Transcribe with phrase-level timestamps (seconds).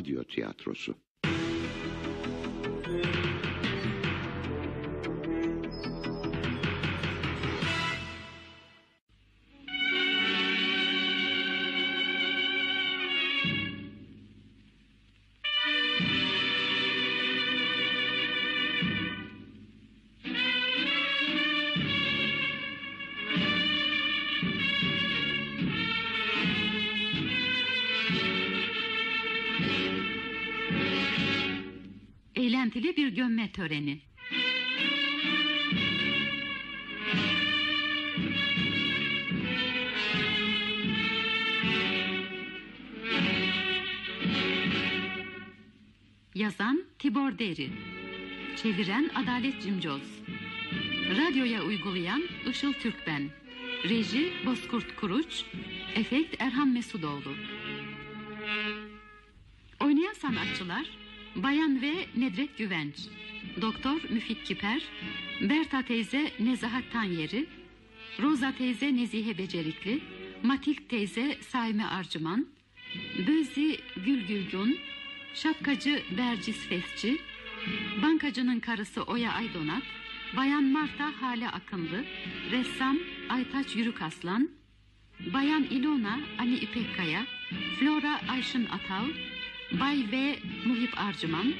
[0.00, 0.94] Radyo Tiyatrosu
[33.52, 34.00] töreni.
[46.34, 47.70] Yazan Tibor Deri.
[48.56, 50.02] Çeviren Adalet Cimcoz.
[51.10, 53.30] Radyoya uygulayan Işıl Türkben
[53.84, 55.44] Reji Bozkurt Kuruç
[55.94, 57.34] Efekt Erhan Mesudoğlu.
[59.80, 60.86] Oynayan sanatçılar
[61.36, 62.96] Bayan ve Nedret Güvenç
[63.60, 64.82] Doktor Müfit Kiper
[65.40, 67.46] Berta teyze Nezahat Tanyeri
[68.22, 70.00] Roza teyze Nezihe Becerikli
[70.42, 72.46] Matilt teyze Saime Arcıman
[73.26, 74.78] Bözi Gül Gülgun
[75.34, 77.18] Şapkacı Bercis Fesçi
[78.02, 79.82] Bankacının karısı Oya Aydonat
[80.36, 82.04] Bayan Marta Hale Akınlı
[82.50, 84.50] Ressam Aytaç Yürük Aslan
[85.34, 87.26] Bayan İlona Ali İpekkaya
[87.78, 89.04] Flora Ayşın Atav
[89.80, 90.38] Bay V.
[90.66, 91.54] Muhip Arcıman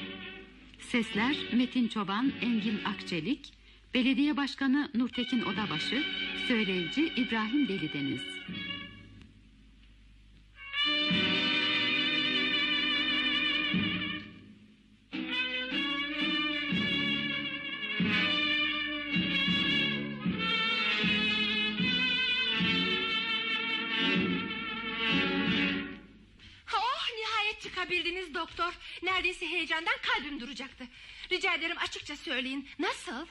[0.81, 3.53] Sesler Metin Çoban Engin Akçelik
[3.93, 6.03] Belediye Başkanı Nurtekin Odabaşı
[6.47, 8.21] Söyleyici İbrahim Delideniz
[27.91, 28.73] çıkabildiniz doktor.
[29.03, 30.83] Neredeyse heyecandan kalbim duracaktı.
[31.31, 32.69] Rica ederim açıkça söyleyin.
[32.79, 33.27] Nasıl?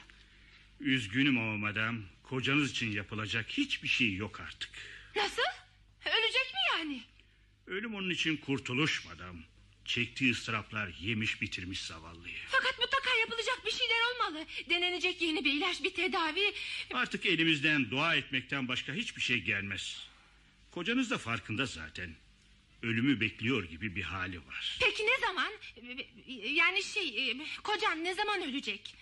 [0.79, 2.01] Üzgünüm ama madam.
[2.23, 4.69] Kocanız için yapılacak hiçbir şey yok artık.
[5.15, 5.41] Nasıl?
[6.05, 7.01] Ölecek mi yani?
[7.67, 9.37] Ölüm onun için kurtuluş madam.
[9.85, 12.37] Çektiği ıstıraplar yemiş bitirmiş zavallıyı.
[12.47, 14.45] Fakat mutlaka yapılacak bir şeyler olmalı.
[14.69, 16.53] Denenecek yeni bir ilaç, bir tedavi.
[16.93, 20.07] Artık elimizden dua etmekten başka hiçbir şey gelmez.
[20.71, 22.15] Kocanız da farkında zaten.
[22.83, 24.77] Ölümü bekliyor gibi bir hali var.
[24.81, 25.51] Peki ne zaman?
[26.43, 28.95] Yani şey, kocan ne zaman ölecek?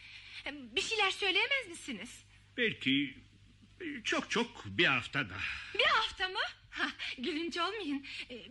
[0.52, 2.10] Bir şeyler söyleyemez misiniz?
[2.58, 3.18] Belki
[4.04, 5.40] çok çok bir hafta daha.
[5.80, 6.40] Bir hafta mı?
[6.72, 8.06] Ha, gülünç olmayın.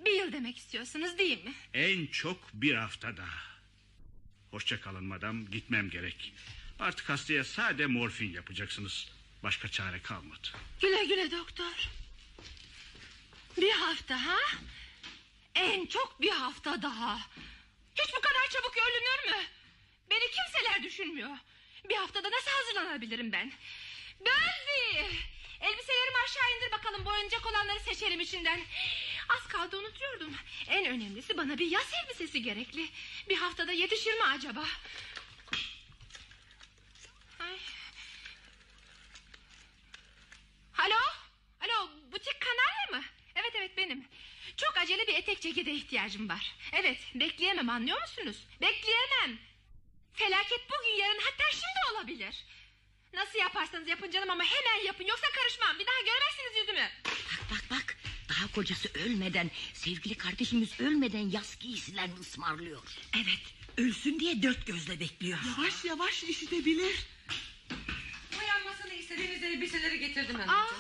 [0.05, 1.53] Bir yıl demek istiyorsunuz değil mi?
[1.75, 3.49] En çok bir hafta daha.
[4.51, 6.33] Hoşça kalın madam gitmem gerek.
[6.79, 9.09] Artık hastaya sade morfin yapacaksınız.
[9.43, 10.49] Başka çare kalmadı.
[10.83, 11.89] Güle güle doktor.
[13.57, 14.37] Bir hafta ha?
[15.59, 17.19] En çok bir hafta daha.
[17.95, 19.45] Hiç bu kadar çabuk ölünür mü?
[20.11, 21.37] Beni kimseler düşünmüyor.
[21.89, 23.53] Bir haftada nasıl hazırlanabilirim ben?
[24.21, 25.07] Bölzi!
[25.61, 28.61] Elbiselerimi aşağı indir bakalım boyanacak olanları seçelim içinden.
[29.29, 30.35] Az kaldı unutuyordum.
[30.69, 32.89] En önemlisi bana bir yaz elbisesi gerekli.
[33.29, 34.65] Bir haftada yetişir mi acaba?
[37.41, 37.59] Ay.
[40.79, 41.01] Alo?
[41.61, 43.05] Alo butik kanarya mı?
[43.35, 44.09] Evet evet benim.
[44.59, 46.55] Çok acele bir etek cekete ihtiyacım var.
[46.73, 48.37] Evet bekleyemem anlıyor musunuz?
[48.61, 49.39] Bekleyemem.
[50.15, 52.45] Felaket bugün yarın hatta şimdi olabilir.
[53.15, 55.79] Nasıl yaparsanız yapın canım ama hemen yapın yoksa karışmam.
[55.79, 56.89] Bir daha görmezsiniz yüzümü.
[57.05, 57.97] Bak bak bak
[58.29, 62.83] daha kocası ölmeden sevgili kardeşimiz ölmeden yaz giysilerini ısmarlıyor.
[63.17, 65.39] Evet ölsün diye dört gözle bekliyor.
[65.59, 67.07] Yavaş yavaş işitebilir.
[68.39, 70.77] Boyanmasını istediğiniz elbiseleri getirdim hanımcığım.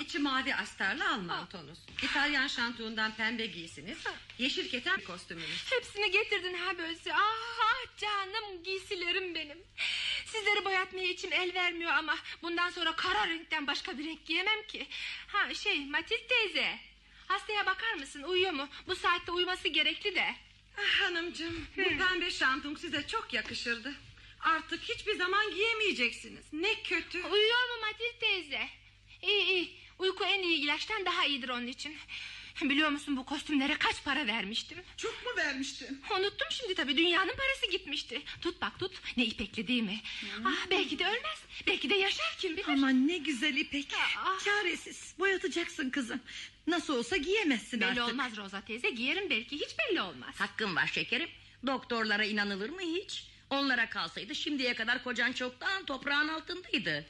[0.00, 1.78] İçi mavi astarlı Alman tonus.
[2.02, 3.98] İtalyan şantuğundan pembe giysiniz.
[4.38, 5.64] Yeşil keten kostümünüz.
[5.70, 7.14] Hepsini getirdin ha böylesi.
[7.14, 9.58] Ah, ah canım giysilerim benim.
[10.26, 12.16] Sizleri boyatmaya içim el vermiyor ama...
[12.42, 14.86] ...bundan sonra kara renkten başka bir renk giyemem ki.
[15.26, 16.78] Ha şey Matil teyze.
[17.28, 18.68] Hastaya bakar mısın uyuyor mu?
[18.86, 20.34] Bu saatte uyuması gerekli de.
[20.78, 23.94] Ah, hanımcığım bu pembe şantung size çok yakışırdı.
[24.40, 26.44] Artık hiçbir zaman giyemeyeceksiniz.
[26.52, 27.22] Ne kötü.
[27.22, 28.68] Uyuyor mu Matil teyze?
[29.22, 29.80] İyi iyi.
[30.00, 31.96] Uyku en iyi ilaçtan daha iyidir onun için.
[32.62, 34.78] Biliyor musun bu kostümlere kaç para vermiştim?
[34.96, 36.02] Çok mu vermiştin?
[36.10, 38.22] Unuttum şimdi tabii dünyanın parası gitmişti.
[38.40, 40.00] Tut bak tut ne ipekli değil mi?
[40.20, 40.46] Hmm.
[40.46, 41.38] Ah belki de ölmez.
[41.66, 42.64] Belki de yaşar kim bilir.
[42.68, 43.86] Aman ne güzel ipek.
[44.18, 44.44] Ah.
[44.44, 46.20] Çaresiz boyatacaksın kızım.
[46.66, 48.02] Nasıl olsa giyemezsin belli artık.
[48.02, 50.34] Belli olmaz Roza teyze giyerim belki hiç belli olmaz.
[50.38, 51.28] Hakkın var şekerim.
[51.66, 53.24] Doktorlara inanılır mı hiç?
[53.50, 57.06] Onlara kalsaydı şimdiye kadar kocan çoktan toprağın altındaydı.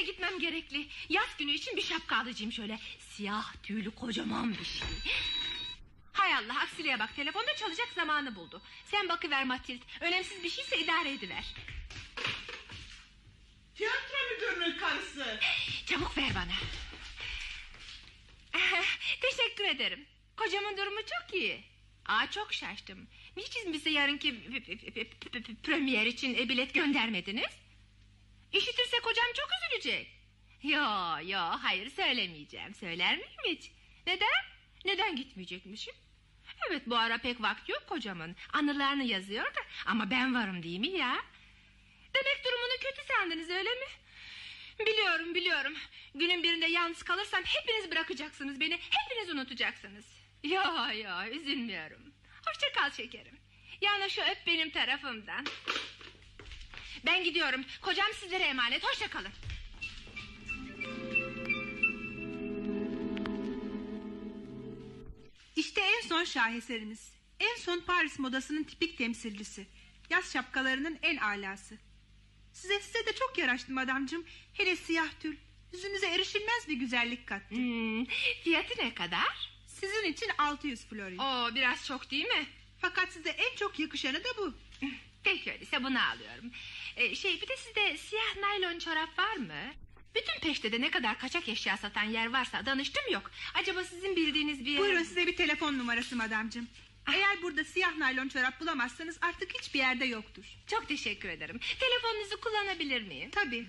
[0.00, 0.86] Şapkacıya gitmem gerekli.
[1.08, 2.78] Yaz günü için bir şapka alacağım şöyle.
[2.98, 4.88] Siyah tüylü kocaman bir şey.
[6.12, 8.62] Hay Allah aksiliğe bak telefonda çalacak zamanı buldu.
[8.86, 9.82] Sen bakıver Matild.
[10.00, 11.44] Önemsiz bir şeyse idare ediver.
[13.74, 15.40] Tiyatro müdürünün karısı.
[15.86, 16.52] Çabuk ver bana.
[19.20, 20.06] Teşekkür ederim.
[20.36, 21.64] Kocamın durumu çok iyi.
[22.06, 23.08] Aa çok şaştım.
[23.36, 24.34] Niçin bize yarınki
[25.62, 27.59] premier için e, bilet göndermediniz?
[28.52, 30.08] İşitirse kocam çok üzülecek.
[30.62, 30.80] Yo
[31.24, 32.74] yo hayır söylemeyeceğim.
[32.74, 33.70] Söyler miyim hiç?
[34.06, 34.44] Neden?
[34.84, 35.94] Neden gitmeyecekmişim?
[36.68, 38.36] Evet bu ara pek vakti yok kocamın.
[38.52, 41.16] Anılarını yazıyor da ama ben varım değil mi ya?
[42.14, 43.86] Demek durumunu kötü sandınız öyle mi?
[44.86, 45.74] Biliyorum biliyorum.
[46.14, 48.78] Günün birinde yalnız kalırsam hepiniz bırakacaksınız beni.
[48.90, 50.06] Hepiniz unutacaksınız.
[50.44, 50.62] Yo
[51.04, 52.14] yo üzülmüyorum.
[52.46, 53.38] Hoşça kal şekerim.
[53.80, 55.46] Yalnız şu öp benim tarafımdan.
[57.06, 57.64] Ben gidiyorum.
[57.82, 58.84] Kocam sizlere emanet.
[58.84, 59.32] Hoşça kalın.
[65.56, 67.12] İşte en son şaheserimiz.
[67.40, 69.66] En son Paris modasının tipik temsilcisi.
[70.10, 71.78] Yaz şapkalarının en alası.
[72.52, 74.24] Size size de çok yaraştı madamcım.
[74.54, 75.36] Hele siyah tül.
[75.72, 77.54] Yüzünüze erişilmez bir güzellik kattı.
[77.54, 78.04] Hmm,
[78.44, 79.50] fiyatı ne kadar?
[79.66, 81.18] Sizin için 600 florin.
[81.18, 82.46] Oo biraz çok değil mi?
[82.80, 84.54] Fakat size en çok yakışanı da bu.
[85.24, 86.50] Peki öyleyse bunu alıyorum.
[86.96, 89.72] Ee, şey bir de sizde siyah naylon çorap var mı?
[90.14, 93.30] Bütün peştede ne kadar kaçak eşya satan yer varsa danıştım yok.
[93.54, 94.80] Acaba sizin bildiğiniz bir yer...
[94.80, 96.68] Buyurun size bir telefon numarası madamcım.
[97.14, 100.44] Eğer burada siyah naylon çorap bulamazsanız artık hiçbir yerde yoktur.
[100.66, 101.60] Çok teşekkür ederim.
[101.80, 103.30] Telefonunuzu kullanabilir miyim?
[103.30, 103.66] Tabii.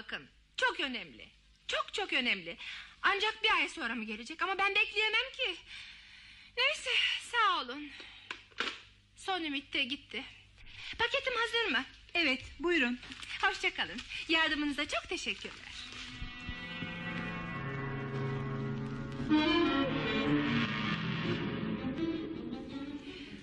[0.00, 0.28] Bakın.
[0.56, 1.28] Çok önemli.
[1.68, 2.56] Çok çok önemli.
[3.02, 5.56] Ancak bir ay sonra mı gelecek ama ben bekleyemem ki.
[6.56, 6.90] Neyse
[7.32, 7.90] sağ olun.
[9.16, 10.24] Son ümit de gitti.
[10.98, 11.84] Paketim hazır mı?
[12.14, 12.98] Evet buyurun.
[13.42, 14.00] Hoşçakalın.
[14.28, 15.74] Yardımınıza çok teşekkürler.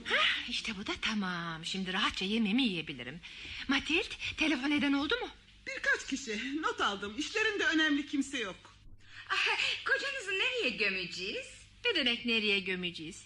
[0.06, 1.66] Hah, işte bu da tamam.
[1.66, 3.20] Şimdi rahatça yemeğimi yiyebilirim.
[3.68, 5.30] Matild, telefon eden oldu mu?
[5.78, 6.62] Birkaç kişi.
[6.62, 7.16] Not aldım.
[7.18, 8.56] İşlerinde önemli kimse yok.
[9.30, 9.48] Ah,
[9.86, 11.48] Kocanızı nereye gömeceğiz?
[11.86, 13.24] Ne demek nereye gömeceğiz?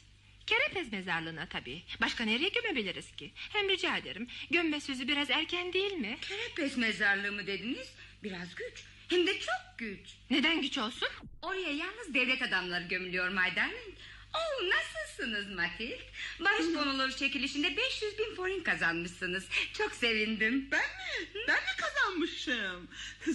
[0.48, 1.84] Kerepez mezarlığına tabii.
[2.02, 3.32] Başka nereye gömebiliriz ki?
[3.36, 4.28] Hem rica ederim.
[4.52, 6.18] Gömme sözü biraz erken değil mi?
[6.22, 7.88] Kerepes mezarlığı mı dediniz?
[8.24, 8.84] Biraz güç.
[9.08, 10.10] Hem de çok güç.
[10.30, 11.08] Neden güç olsun?
[11.42, 13.94] Oraya yalnız devlet adamları gömülüyor Maydan'ın.
[14.34, 16.00] Oh nasılsınız Matilde?
[16.40, 19.44] Barış bonoları çekilişinde 500 bin forin kazanmışsınız.
[19.74, 20.68] Çok sevindim.
[20.72, 21.28] Ben mi?
[21.48, 22.88] Ben mi kazanmışım?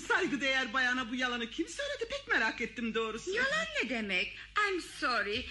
[0.08, 3.30] Saygıdeğer bayana bu yalanı kim söyledi pek merak ettim doğrusu.
[3.30, 4.38] Yalan ne demek?
[4.68, 5.44] I'm sorry.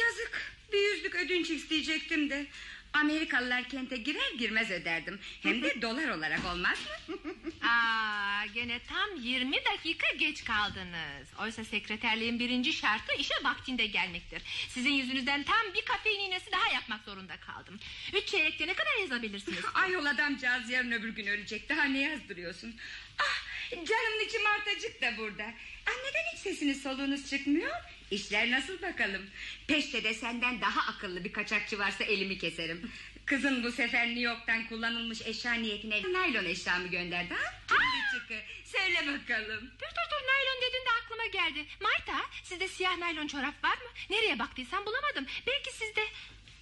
[0.00, 0.52] Yazık.
[0.72, 2.46] Bir yüzlük ödünç isteyecektim de.
[2.92, 5.20] Amerikalılar kente girer girmez öderdim.
[5.42, 6.78] Hem de dolar olarak olmaz
[7.08, 7.16] mı?
[7.68, 11.28] Aa, gene tam 20 dakika geç kaldınız.
[11.40, 14.42] Oysa sekreterliğin birinci şartı işe vaktinde gelmektir.
[14.68, 17.78] Sizin yüzünüzden tam bir kafein iğnesi daha yapmak zorunda kaldım.
[18.14, 19.58] Üç çeyrekte ne kadar yazabilirsiniz?
[19.74, 21.68] Ayol adamcağız yarın öbür gün ölecek.
[21.68, 22.74] Daha ne yazdırıyorsun?
[23.18, 25.44] Ah canımın içi martacık da burada.
[25.86, 27.76] Ah, neden hiç sesiniz soluğunuz çıkmıyor?
[28.12, 29.22] İşler nasıl bakalım?
[29.68, 32.90] Peşte senden daha akıllı bir kaçakçı varsa elimi keserim.
[33.26, 37.54] Kızın bu sefer New York'tan kullanılmış eşya niyetine naylon eşya mı gönderdi ha?
[37.68, 38.34] Şimdi çıkı.
[38.64, 39.60] Söyle bakalım.
[39.60, 41.66] Dur dur dur naylon dedin de aklıma geldi.
[41.80, 43.88] Marta sizde siyah naylon çorap var mı?
[44.10, 45.26] Nereye baktıysam bulamadım.
[45.46, 46.02] Belki sizde...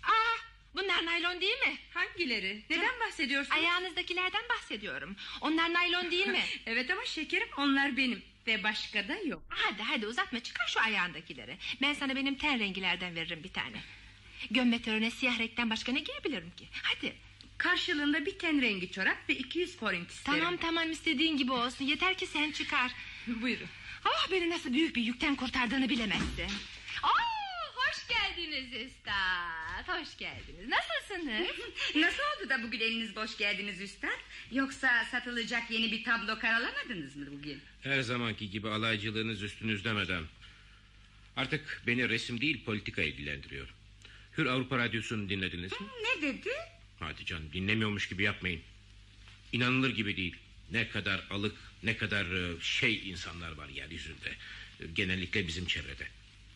[0.02, 0.36] Aa,
[0.74, 1.78] bunlar naylon değil mi?
[1.94, 2.62] Hangileri?
[2.70, 3.54] Neden bahsediyorsun?
[3.54, 5.16] Ayağınızdakilerden bahsediyorum.
[5.40, 6.42] Onlar naylon değil mi?
[6.66, 8.22] evet ama şekerim onlar benim.
[8.50, 9.42] Ve başka da yok.
[9.48, 11.56] Hadi hadi uzatma çıkar şu ayağındakileri.
[11.82, 13.76] Ben sana benim ten rengilerden veririm bir tane.
[14.50, 16.68] Gömme törene siyah renkten başka ne giyebilirim ki?
[16.82, 17.14] Hadi.
[17.58, 20.38] Karşılığında bir ten rengi çorap ve 200 forint isterim.
[20.38, 21.84] Tamam tamam istediğin gibi olsun.
[21.84, 22.92] Yeter ki sen çıkar.
[23.26, 23.68] Buyurun.
[24.04, 26.50] Ah beni nasıl büyük bir yükten kurtardığını bilemezsin.
[27.02, 27.39] Hoş
[28.10, 29.88] geldiniz Üstad.
[29.88, 30.68] Hoş geldiniz.
[30.68, 31.48] Nasılsınız?
[31.96, 34.18] Nasıl oldu da bugün eliniz boş geldiniz üstad?
[34.52, 37.60] Yoksa satılacak yeni bir tablo karalamadınız mı bugün?
[37.82, 40.26] Her zamanki gibi alaycılığınız üstünüzde madem.
[41.36, 43.68] Artık beni resim değil politika ilgilendiriyor.
[44.38, 45.86] Hür Avrupa Radyosu'nu dinlediniz mi?
[46.02, 46.50] Ne dedi?
[47.00, 48.60] Hadi canım dinlemiyormuş gibi yapmayın.
[49.52, 50.36] İnanılır gibi değil.
[50.70, 54.30] Ne kadar alık, ne kadar e, şey insanlar var yeryüzünde.
[54.80, 56.06] E, Genellikle bizim çevrede.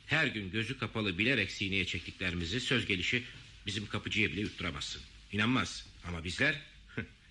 [0.06, 3.24] Her gün gözü kapalı bilerek sineye çektiklerimizi söz gelişi
[3.66, 5.02] bizim kapıcıya bile yutturamazsın.
[5.32, 5.86] İnanmaz.
[6.08, 6.60] Ama bizler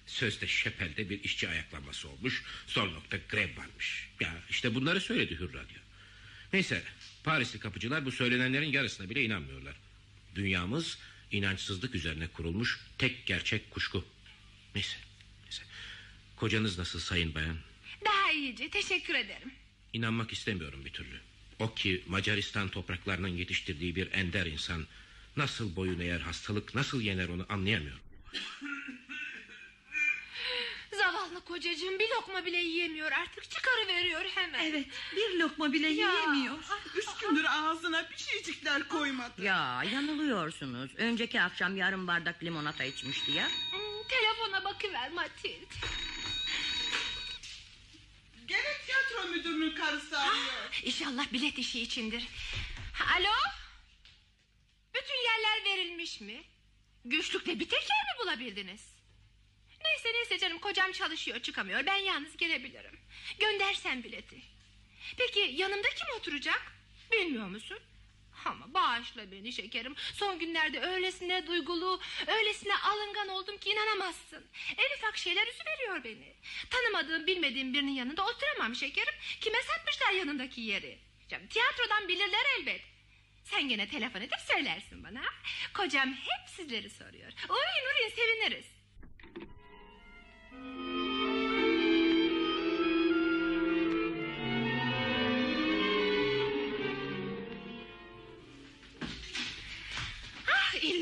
[0.06, 2.44] sözde şepelde bir işçi ayaklanması olmuş.
[2.68, 4.10] Son nokta grev varmış.
[4.20, 5.78] Ya işte bunları söyledi Hür Radyo.
[6.54, 6.84] Neyse
[7.24, 9.76] Parisli kapıcılar bu söylenenlerin yarısına bile inanmıyorlar.
[10.36, 10.98] Dünyamız
[11.34, 14.06] İnançsızlık üzerine kurulmuş tek gerçek kuşku.
[14.76, 14.98] Neyse.
[15.44, 15.64] neyse.
[16.36, 17.58] Kocanız nasıl sayın bayan?
[18.06, 19.52] Daha iyice teşekkür ederim.
[19.94, 21.20] İnanmak istemiyorum bir türlü.
[21.60, 24.86] O ki Macaristan topraklarının yetiştirdiği bir ender insan...
[25.38, 28.00] ...nasıl boyun eğer hastalık nasıl yener onu anlayamıyorum.
[30.98, 34.66] Zavallı kocacığım bir lokma bile yiyemiyor artık çıkarıveriyor hemen.
[34.66, 35.94] Evet bir lokma bile Ya.
[36.14, 36.58] yiyemiyor.
[36.96, 39.44] Üç gündür ağzına bir şeycikler koymadı.
[39.44, 40.92] Ya yanılıyorsunuz.
[40.98, 43.48] Önceki akşam yarım bardak limonata içmişti ya.
[43.48, 45.66] Hmm, telefona bakıver Matilde.
[48.48, 48.78] Gene
[49.14, 50.82] tiyatro müdürünün karısı arıyor.
[50.84, 52.28] İnşallah bilet işi içindir.
[53.18, 53.34] Alo?
[54.96, 56.44] Bütün yerler verilmiş mi?
[57.06, 58.82] Güçlükle bir teker mi bulabildiniz?
[59.84, 61.86] Neyse neyse canım kocam çalışıyor çıkamıyor.
[61.86, 63.00] Ben yalnız gelebilirim.
[63.40, 64.42] Göndersen bileti.
[65.18, 66.62] Peki yanımda kim oturacak?
[67.12, 67.80] Bilmiyor musun?
[68.46, 69.96] Ama bağışla beni şekerim.
[70.14, 74.46] Son günlerde öylesine duygulu, öylesine alıngan oldum ki inanamazsın.
[74.78, 76.34] En ufak şeyler üzüveriyor beni.
[76.70, 79.14] Tanımadığım, bilmediğim birinin yanında oturamam şekerim.
[79.42, 81.00] Kime satmışlar yanındaki yeri?
[81.30, 82.82] Canım, tiyatrodan bilirler elbet.
[83.44, 85.22] Sen gene telefon edip söylersin bana.
[85.74, 87.32] Kocam hep sizleri soruyor.
[87.50, 88.66] Uğrayın uğrayın seviniriz.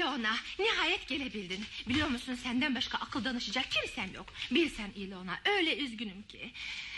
[0.01, 1.63] İlona nihayet gelebildin.
[1.89, 4.25] Biliyor musun senden başka akıl danışacak kimsem yok.
[4.51, 6.51] Bilsen İlona öyle üzgünüm ki.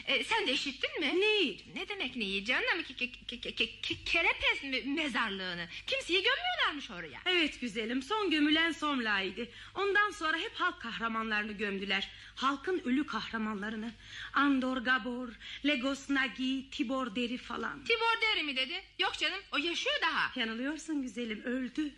[0.07, 1.21] Ee, sen de işittin mi?
[1.21, 1.61] Neyi?
[1.75, 2.83] Ne demek neyi canım?
[2.87, 5.67] Ke, ke, ke, ke, ke- kerepes mi- mezarlığını.
[5.87, 7.19] Kimseyi gömüyorlarmış oraya.
[7.25, 9.47] Evet güzelim son gömülen Somla'ydı.
[9.75, 12.09] Ondan sonra hep halk kahramanlarını gömdüler.
[12.35, 13.91] Halkın ölü kahramanlarını.
[14.33, 15.29] Andor Gabor,
[15.65, 17.83] Legos Nagi, Tibor Deri falan.
[17.83, 18.83] Tibor Deri mi dedi?
[18.99, 20.39] Yok canım o yaşıyor daha.
[20.39, 21.91] Yanılıyorsun güzelim öldü.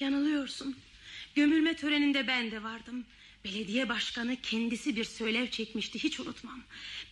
[0.00, 0.76] Yanılıyorsun.
[1.34, 3.06] Gömülme töreninde ben de vardım.
[3.44, 6.62] Belediye başkanı kendisi bir söylev çekmişti hiç unutmam.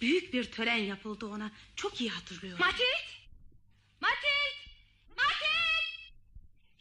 [0.01, 1.51] Büyük bir tören yapıldı ona.
[1.77, 2.61] Çok iyi hatırlıyorum.
[2.61, 3.07] Matit!
[4.01, 4.57] Matit!
[5.17, 6.13] Matit!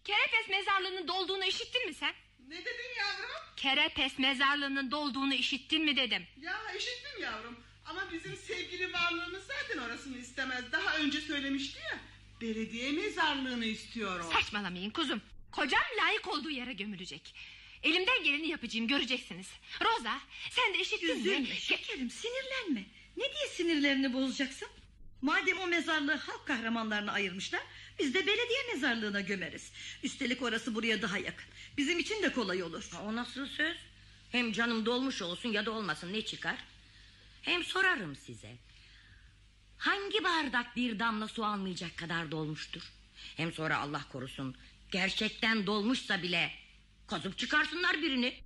[0.03, 2.13] Kerepes mezarlığının dolduğunu işittin mi sen?
[2.47, 3.55] Ne dedin yavrum?
[3.57, 6.27] Kerepes mezarlığının dolduğunu işittin mi dedim.
[6.41, 7.55] Ya işittim yavrum.
[7.85, 10.71] Ama bizim sevgili varlığımız zaten orasını istemez.
[10.71, 11.99] Daha önce söylemişti ya.
[12.41, 14.31] Belediye mezarlığını istiyor o.
[14.31, 15.21] Saçmalamayın kuzum.
[15.51, 17.35] Kocam layık olduğu yere gömülecek.
[17.83, 19.47] Elimden geleni yapacağım göreceksiniz.
[19.81, 21.19] Roza sen de işittin mi?
[21.21, 22.83] Üzülme şekerim sinirlenme.
[23.17, 24.67] Ne diye sinirlerini bozacaksın?
[25.21, 27.61] Madem o mezarlığı halk kahramanlarına ayırmışlar...
[27.99, 29.71] ...biz de belediye mezarlığına gömeriz.
[30.03, 31.45] Üstelik orası buraya daha yakın.
[31.77, 32.89] Bizim için de kolay olur.
[32.91, 33.77] Ha, O nasıl söz?
[34.31, 36.55] Hem canım dolmuş olsun ya da olmasın ne çıkar?
[37.41, 38.55] Hem sorarım size.
[39.77, 42.81] Hangi bardak bir damla su almayacak kadar dolmuştur?
[43.37, 44.55] Hem sonra Allah korusun
[44.91, 46.51] gerçekten dolmuşsa bile
[47.07, 48.43] kazıp çıkarsınlar birini.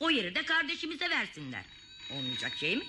[0.00, 1.64] O yeri de kardeşimize versinler.
[2.10, 2.84] Olmayacak şey mi?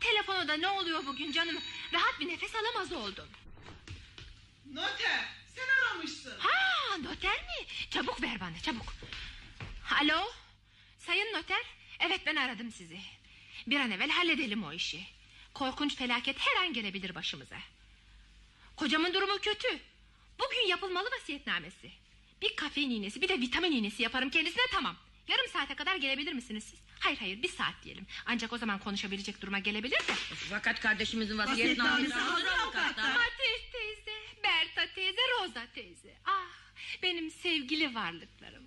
[0.00, 1.56] Telefonda ne oluyor bugün canım?
[1.92, 3.28] Rahat bir nefes alamaz oldum.
[4.72, 6.38] Noter sen aramışsın.
[6.38, 7.66] Ha noter mi?
[7.90, 8.94] Çabuk ver bana çabuk.
[10.02, 10.30] Alo
[10.98, 11.62] sayın noter.
[12.00, 13.00] Evet ben aradım sizi.
[13.66, 15.06] Bir an evvel halledelim o işi.
[15.54, 17.56] Korkunç felaket her an gelebilir başımıza.
[18.76, 19.78] Kocamın durumu kötü.
[20.46, 21.90] Bugün yapılmalı vasiyetnamesi.
[22.42, 24.96] Bir kafein iğnesi bir de vitamin iğnesi yaparım kendisine tamam.
[25.28, 26.78] Yarım saate kadar gelebilir misiniz siz?
[27.00, 28.06] Hayır hayır bir saat diyelim.
[28.26, 30.12] Ancak o zaman konuşabilecek duruma gelebilir de.
[30.50, 33.10] Fakat kardeşimizin vasiyetnamesi hazır avukatlar.
[33.10, 34.12] Ateş teyze,
[34.44, 36.14] Berta teyze, Roza teyze.
[36.24, 36.50] Ah
[37.02, 38.66] benim sevgili varlıklarım.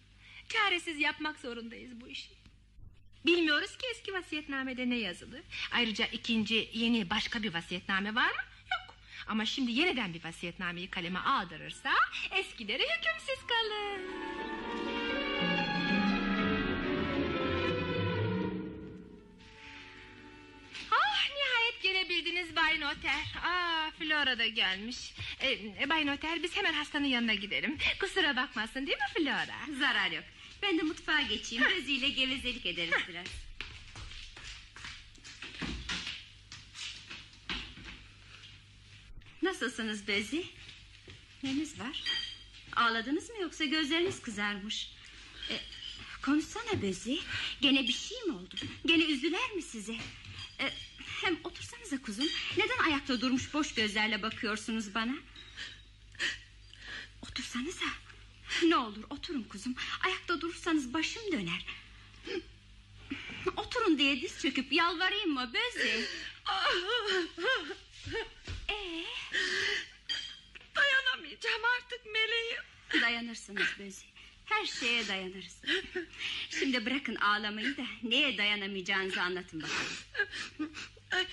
[0.49, 2.29] Çaresiz yapmak zorundayız bu işi.
[3.25, 5.41] Bilmiyoruz ki eski vasiyetnamede ne yazılı.
[5.71, 8.41] Ayrıca ikinci yeni başka bir vasiyetname var mı?
[9.27, 11.91] Ama şimdi yeniden bir vasiyetnameyi kaleme aldırırsa
[12.31, 14.01] eskileri hükümsüz kalır.
[20.91, 23.33] Ah nihayet gelebildiniz Bay Noter.
[23.43, 25.13] Ah Flora da gelmiş.
[25.43, 27.77] Ee, Bay Noter biz hemen hastanın yanına gidelim.
[27.99, 29.77] Kusura bakmasın değil mi Flora?
[29.79, 30.23] Zarar yok.
[30.61, 31.63] Ben de mutfağa geçeyim.
[31.77, 33.25] Beziyle gevezelik ederiz biraz.
[39.45, 40.45] Nasılsınız Bezi?
[41.43, 42.03] Neniz var?
[42.75, 44.91] Ağladınız mı yoksa gözleriniz kızarmış?
[45.49, 45.55] E,
[46.21, 47.19] konuşsana Bezi.
[47.61, 48.55] Gene bir şey mi oldu?
[48.85, 49.93] Gene üzüler mi sizi?
[50.59, 50.71] E,
[51.21, 52.27] hem otursanıza kuzum.
[52.57, 55.15] Neden ayakta durmuş boş gözlerle bakıyorsunuz bana?
[57.21, 57.85] Otursanıza.
[58.63, 59.75] Ne olur oturun kuzum.
[60.05, 61.65] Ayakta durursanız başım döner.
[63.57, 66.05] Oturun diye diz çöküp yalvarayım mı Bezi?
[68.69, 69.03] Ee,
[70.75, 72.63] Dayanamayacağım artık meleğim.
[73.01, 74.05] dayanırsınız Bezi.
[74.45, 75.61] Her şeye dayanırız.
[76.59, 80.73] Şimdi bırakın ağlamayı da neye dayanamayacağınızı anlatın bakalım.
[81.11, 81.27] Ay,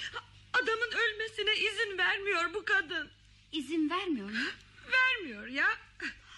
[0.52, 3.10] adamın ölmesine izin vermiyor bu kadın.
[3.52, 4.46] İzin vermiyor mu?
[4.92, 5.68] Vermiyor ya.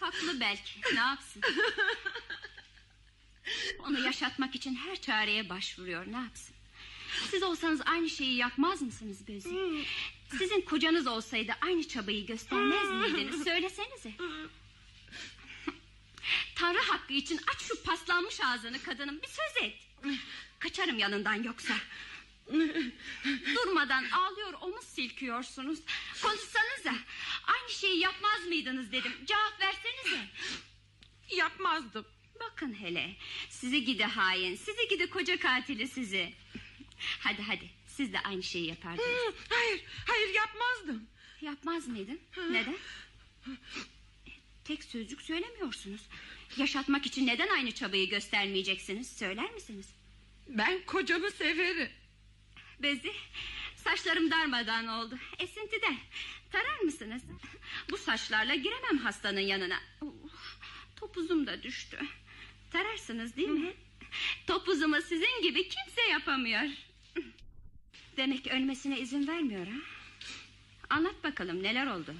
[0.00, 0.81] Haklı belki.
[0.95, 1.43] Ne yapsın?
[3.79, 6.07] Onu yaşatmak için her çareye başvuruyor.
[6.07, 6.55] Ne yapsın?
[7.31, 9.85] Siz olsanız aynı şeyi yapmaz mısınız Bezi?
[10.31, 13.45] Sizin kocanız olsaydı aynı çabayı göstermez miydiniz?
[13.45, 14.12] Söylesenize.
[16.54, 19.76] Tanrı hakkı için aç şu paslanmış ağzını kadının bir söz et.
[20.59, 21.75] Kaçarım yanından yoksa.
[23.54, 25.78] Durmadan ağlıyor omuz silkiyorsunuz.
[26.23, 26.95] Konuşsanıza.
[27.47, 29.12] Aynı şeyi yapmaz mıydınız dedim.
[29.26, 30.25] Cevap versenize.
[31.31, 32.07] Yapmazdım.
[32.40, 33.16] Bakın hele.
[33.50, 34.57] Sizi gidi hain.
[34.57, 36.33] Sizi gidi koca katili sizi.
[37.21, 37.71] Hadi hadi.
[37.97, 39.35] Siz de aynı şeyi yapardınız.
[39.49, 41.07] Hayır, hayır yapmazdım.
[41.41, 42.21] Yapmaz mıydın?
[42.51, 42.77] Neden?
[44.65, 46.01] Tek sözcük söylemiyorsunuz.
[46.57, 49.17] Yaşatmak için neden aynı çabayı göstermeyeceksiniz?
[49.17, 49.87] Söyler misiniz?
[50.49, 51.91] Ben kocamı severim.
[52.83, 53.13] Bezi,
[53.77, 55.19] saçlarım darmadan oldu.
[55.39, 55.97] Esintiden.
[56.53, 57.23] Tarar mısınız?
[57.91, 59.81] Bu saçlarla giremem hastanın yanına.
[60.01, 60.13] Oh,
[60.97, 61.99] topuzum da düştü.
[62.71, 63.75] Tararsınız değil mi?
[64.47, 66.63] Topuzumu sizin gibi kimse yapamıyor.
[68.16, 69.76] Demek ölmesine izin vermiyor ha?
[70.90, 72.14] Anlat bakalım neler oldu?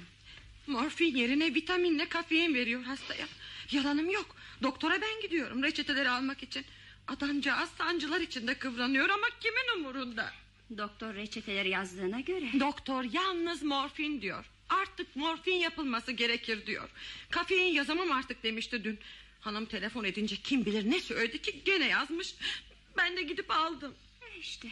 [0.67, 3.27] Morfin yerine vitaminle kafein veriyor hastaya.
[3.71, 4.35] Yalanım yok.
[4.63, 6.65] Doktora ben gidiyorum reçeteleri almak için.
[7.07, 10.31] Adamcağız sancılar içinde kıvranıyor ama kimin umurunda?
[10.77, 12.45] Doktor reçeteleri yazdığına göre.
[12.59, 14.45] Doktor yalnız morfin diyor.
[14.69, 16.89] Artık morfin yapılması gerekir diyor.
[17.29, 18.99] Kafein yazamam artık demişti dün.
[19.41, 22.35] Hanım telefon edince kim bilir ne söyledi ki gene yazmış.
[22.97, 23.95] Ben de gidip aldım.
[24.39, 24.67] İşte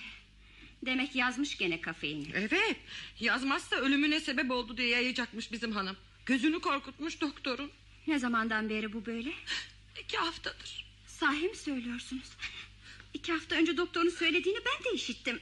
[0.86, 2.28] demek yazmış gene kafeini.
[2.34, 2.78] Evet
[3.20, 5.98] yazmazsa ölümüne sebep oldu diye yayacakmış bizim hanım.
[6.26, 7.72] Gözünü korkutmuş doktorun.
[8.08, 9.34] Ne zamandan beri bu böyle?
[10.04, 10.86] İki haftadır.
[11.08, 12.30] Sahi mi söylüyorsunuz?
[13.14, 15.40] İki hafta önce doktorun söylediğini ben de işittim.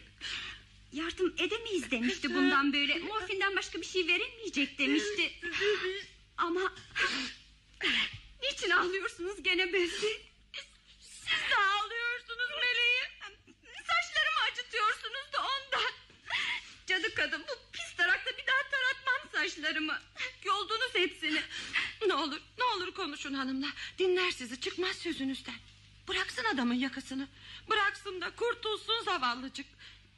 [0.93, 2.99] Yardım edemeyiz demişti bundan böyle.
[2.99, 5.31] Morfinden başka bir şey veremeyecek demişti.
[6.37, 6.73] Ama...
[8.43, 10.21] Niçin ağlıyorsunuz gene Bezi?
[10.99, 13.11] Siz de ağlıyorsunuz meleğim.
[13.63, 15.91] Saçlarımı acıtıyorsunuz da ondan.
[16.91, 19.97] Cadı kadın bu pis tarakta bir daha taratmam saçlarımı.
[20.43, 21.41] Yoldunuz hepsini.
[22.07, 23.67] Ne olur ne olur konuşun hanımla.
[23.99, 25.55] Dinler sizi çıkmaz sözünüzden.
[26.07, 27.27] Bıraksın adamın yakasını.
[27.69, 29.65] Bıraksın da kurtulsun zavallıcık.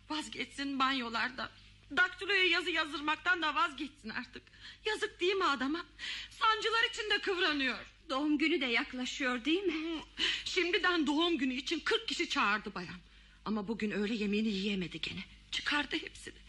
[0.09, 1.51] Vazgeçsin banyolarda.
[1.97, 4.43] Daktiloya yazı yazdırmaktan da vazgeçsin artık.
[4.86, 5.86] Yazık değil mi adama?
[6.29, 7.86] Sancılar içinde kıvranıyor.
[8.09, 10.03] Doğum günü de yaklaşıyor değil mi?
[10.45, 12.99] Şimdiden doğum günü için 40 kişi çağırdı bayan.
[13.45, 15.23] Ama bugün öğle yemeğini yiyemedi gene.
[15.51, 16.42] Çıkardı hepsini.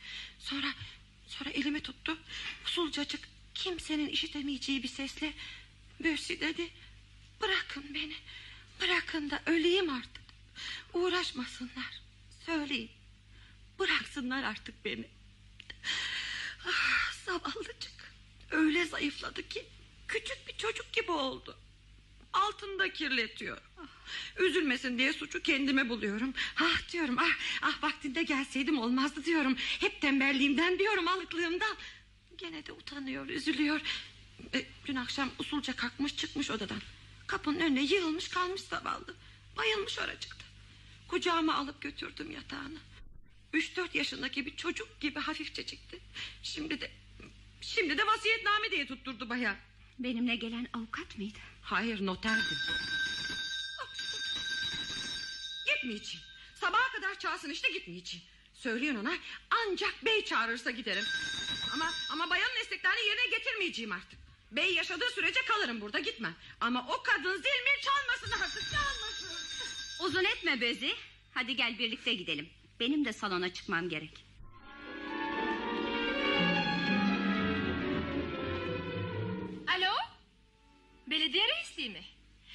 [0.45, 0.67] Sonra
[1.27, 2.19] sonra elimi tuttu.
[2.65, 5.33] Usulcacık kimsenin işitemeyeceği bir sesle
[6.01, 6.71] Bösi dedi.
[7.41, 8.15] Bırakın beni.
[8.81, 10.25] Bırakın da öleyim artık.
[10.95, 12.01] Uğraşmasınlar.
[12.47, 12.91] Söyleyin.
[13.79, 15.05] Bıraksınlar artık beni.
[16.67, 18.15] Ah, zavallıcık.
[18.51, 19.67] Öyle zayıfladı ki
[20.09, 21.59] küçük bir çocuk gibi oldu.
[22.35, 23.59] Altında kirletiyor.
[24.39, 26.35] Üzülmesin diye suçu kendime buluyorum.
[26.57, 29.57] Ah diyorum ah, ah vaktinde gelseydim olmazdı diyorum.
[29.59, 31.77] Hep tembelliğimden diyorum alıklığımdan.
[32.39, 33.81] Gene de utanıyor üzülüyor.
[34.55, 36.81] E, dün akşam usulca kalkmış çıkmış odadan.
[37.27, 39.15] Kapının önüne yığılmış kalmış zavallı.
[39.57, 40.45] Bayılmış oracıkta.
[41.09, 42.79] Kucağıma alıp götürdüm yatağına.
[43.53, 46.01] Üç dört yaşındaki bir çocuk gibi hafifçecikti.
[46.43, 46.91] Şimdi de
[47.61, 49.57] şimdi de vasiyetname diye tutturdu bayağı.
[49.99, 51.39] Benimle gelen avukat mıydı?
[51.65, 52.55] Hayır noterdi.
[55.67, 56.27] Gitmeyeceğim.
[56.55, 58.27] Sabaha kadar çalsın işte gitmeyeceğim.
[58.55, 59.13] Söyleyin ona
[59.51, 61.05] ancak bey çağırırsa giderim.
[61.75, 64.19] Ama ama bayanın isteklerini yerine getirmeyeceğim artık.
[64.53, 66.35] Bey yaşadığı sürece kalırım burada gitmem.
[66.61, 69.29] Ama o kadın zil mi çalmasın artık çalmasın.
[70.05, 70.95] Uzun etme Bezi.
[71.35, 72.49] Hadi gel birlikte gidelim.
[72.81, 74.25] Benim de salona çıkmam gerek.
[81.07, 82.03] Belediye reisi mi?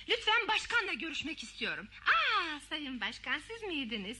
[0.09, 1.88] Lütfen başkanla görüşmek istiyorum.
[2.05, 4.17] Aa, sayın başkan siz miydiniz?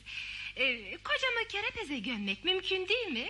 [0.56, 3.30] Ee, kocamı kerepeze gömmek mümkün değil mi?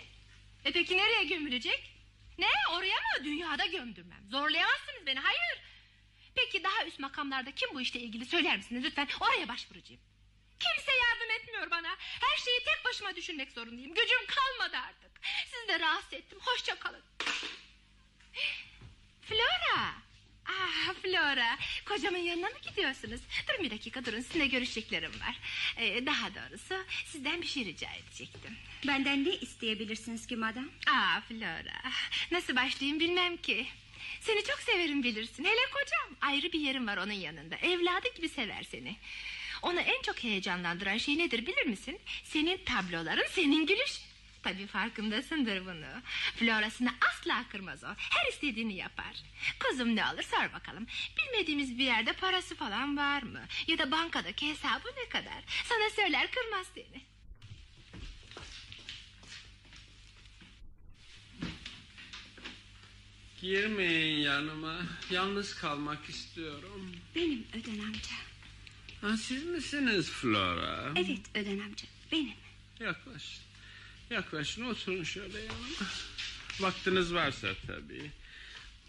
[0.66, 1.94] E peki nereye gömülecek?
[2.38, 2.48] Ne?
[2.72, 3.24] Oraya mı?
[3.24, 4.24] Dünyada gömdürmem.
[4.32, 5.62] Zorlayamazsınız beni hayır.
[6.36, 8.84] Peki daha üst makamlarda kim bu işle ilgili söyler misiniz?
[8.84, 10.02] Lütfen oraya başvuracağım.
[10.60, 11.96] Kimse yardım etmiyor bana.
[12.00, 13.94] Her şeyi tek başıma düşünmek zorundayım.
[13.94, 15.12] Gücüm kalmadı artık.
[15.46, 16.40] Sizi de rahatsız ettim.
[16.42, 17.04] Hoşça kalın.
[19.22, 19.94] Flora
[20.46, 25.40] Ah Flora kocamın yanına mı gidiyorsunuz Durun bir dakika durun sizinle görüşeceklerim var
[25.78, 30.70] ee, Daha doğrusu sizden bir şey rica edecektim Benden ne isteyebilirsiniz ki madam?
[30.88, 31.92] Aa Flora
[32.32, 33.68] nasıl başlayayım bilmem ki
[34.22, 35.44] Seni çok severim bilirsin.
[35.44, 37.56] Hele kocam ayrı bir yerim var onun yanında.
[37.56, 38.96] Evladı gibi sever seni.
[39.62, 42.00] Onu en çok heyecanlandıran şey nedir bilir misin?
[42.24, 44.00] Senin tabloların, senin gülüş.
[44.44, 46.02] Tabii farkındasındır bunu.
[46.36, 47.88] Florasını asla kırmaz o.
[47.98, 49.24] Her istediğini yapar.
[49.60, 50.88] Kuzum ne olur sor bakalım.
[51.18, 53.42] Bilmediğimiz bir yerde parası falan var mı?
[53.68, 55.44] Ya da bankadaki hesabı ne kadar?
[55.66, 57.02] Sana söyler kırmaz seni.
[63.42, 64.76] Girmeyin yanıma.
[65.12, 66.92] Yalnız kalmak istiyorum.
[67.16, 68.16] Benim Öden amca.
[69.02, 70.92] Ha, siz misiniz Flora?
[70.96, 72.34] Evet Öden amca benim.
[72.80, 73.49] Yaklaşın.
[74.10, 75.88] Yaklaşın oturun şöyle yanıma.
[76.60, 78.12] Vaktiniz varsa tabii.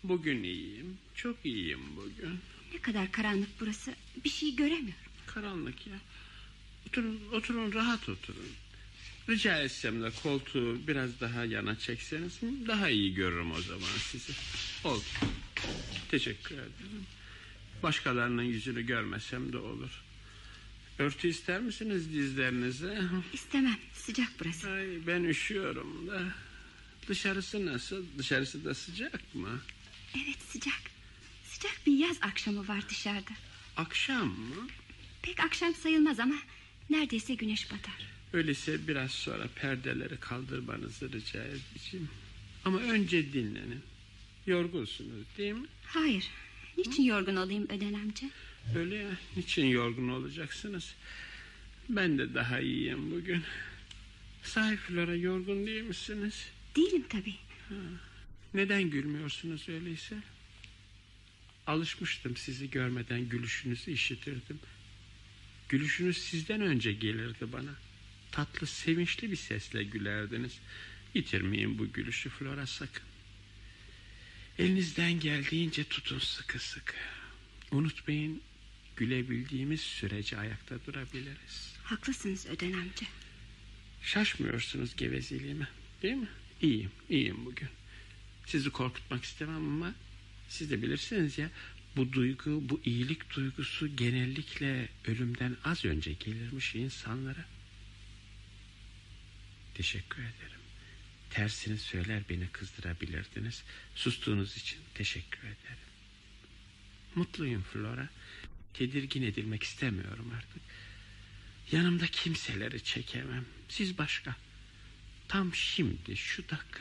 [0.04, 0.98] Bugün iyiyim.
[1.14, 2.40] Çok iyiyim bugün.
[2.74, 5.12] Ne kadar karanlık burası bir şey göremiyorum.
[5.26, 5.96] Karanlık ya.
[6.88, 8.48] Oturun, oturun rahat oturun.
[9.28, 14.32] Rica etsem de koltuğu biraz daha yana çekseniz daha iyi görürüm o zaman sizi.
[14.84, 15.02] Oldu.
[16.10, 17.06] Teşekkür ederim.
[17.82, 20.02] Başkalarının yüzünü görmesem de olur.
[21.00, 23.02] Örtü ister misiniz dizlerinize?
[23.32, 24.70] İstemem sıcak burası.
[24.70, 26.22] Ay, ben üşüyorum da.
[27.08, 28.04] Dışarısı nasıl?
[28.18, 29.60] Dışarısı da sıcak mı?
[30.16, 30.80] Evet sıcak.
[31.44, 33.30] Sıcak bir yaz akşamı var dışarıda.
[33.76, 34.68] Akşam mı?
[35.22, 36.34] Pek akşam sayılmaz ama
[36.90, 38.06] neredeyse güneş batar.
[38.32, 42.08] Öyleyse biraz sonra perdeleri kaldırmanızı rica edeceğim.
[42.64, 43.82] Ama önce dinlenin.
[44.46, 45.66] Yorgunsunuz değil mi?
[45.86, 46.28] Hayır.
[46.78, 48.26] Niçin yorgun olayım Öden amca?
[48.74, 49.10] Öyle ya.
[49.36, 50.94] Niçin yorgun olacaksınız?
[51.88, 53.42] Ben de daha iyiyim bugün.
[54.42, 56.46] Sahi Flora yorgun değil misiniz?
[56.76, 57.34] Değilim tabii.
[57.68, 57.74] Ha.
[58.54, 60.16] Neden gülmüyorsunuz öyleyse?
[61.66, 64.60] Alışmıştım sizi görmeden gülüşünüzü işitirdim.
[65.68, 67.74] Gülüşünüz sizden önce gelirdi bana.
[68.32, 70.58] Tatlı, sevinçli bir sesle gülerdiniz.
[71.14, 73.04] Yitirmeyin bu gülüşü Flora sakın.
[74.58, 76.96] Elinizden geldiğince tutun sıkı sıkı.
[77.70, 78.42] Unutmayın
[79.00, 81.74] gülebildiğimiz sürece ayakta durabiliriz.
[81.82, 83.06] Haklısınız Öden amca.
[84.02, 85.68] Şaşmıyorsunuz gevezeliğime
[86.02, 86.28] değil mi?
[86.62, 87.68] İyiyim, iyiyim bugün.
[88.46, 89.94] Sizi korkutmak istemem ama
[90.48, 91.50] siz de bilirsiniz ya
[91.96, 97.44] bu duygu, bu iyilik duygusu genellikle ölümden az önce gelirmiş insanlara.
[99.74, 100.60] Teşekkür ederim.
[101.30, 103.64] Tersini söyler beni kızdırabilirdiniz.
[103.94, 105.90] Sustuğunuz için teşekkür ederim.
[107.14, 108.08] Mutluyum Flora.
[108.74, 110.62] Tedirgin edilmek istemiyorum artık.
[111.72, 113.44] Yanımda kimseleri çekemem.
[113.68, 114.36] Siz başka.
[115.28, 116.80] Tam şimdi şu dakika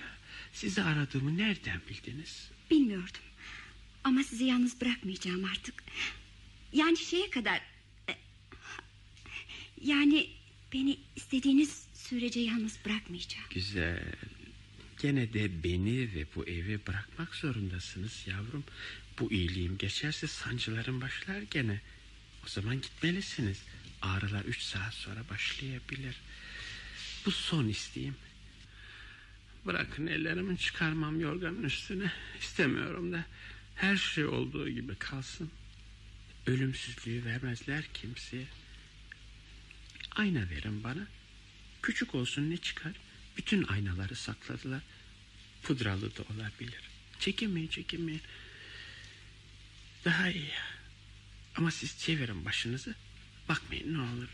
[0.53, 2.49] sizi aradığımı nereden bildiniz?
[2.71, 3.21] Bilmiyordum.
[4.03, 5.83] Ama sizi yalnız bırakmayacağım artık.
[6.73, 7.61] Yani şeye kadar...
[8.09, 8.15] e,
[9.85, 10.29] Yani
[10.73, 13.45] beni istediğiniz sürece yalnız bırakmayacağım.
[13.49, 14.03] Güzel.
[15.01, 18.63] Gene de beni ve bu evi bırakmak zorundasınız yavrum.
[19.19, 21.81] Bu iyiliğim geçerse sancılarım başlar gene.
[22.45, 23.63] O zaman gitmelisiniz.
[24.01, 26.15] Ağrılar üç saat sonra başlayabilir.
[27.25, 28.15] Bu son isteğim.
[29.65, 32.11] Bırakın ellerimi çıkarmam yorganın üstüne.
[32.39, 33.25] İstemiyorum da
[33.75, 35.51] her şey olduğu gibi kalsın.
[36.47, 38.45] Ölümsüzlüğü vermezler kimseye.
[40.15, 41.07] Ayna verin bana.
[41.81, 42.93] Küçük olsun ne çıkar?
[43.37, 44.81] Bütün aynaları sakladılar.
[45.63, 46.81] Pudralı da olabilir.
[47.19, 48.21] Çekinmeyin çekinmeyin.
[50.05, 50.51] Daha iyi.
[51.55, 52.95] Ama siz çevirin başınızı.
[53.49, 54.29] Bakmayın ne olur.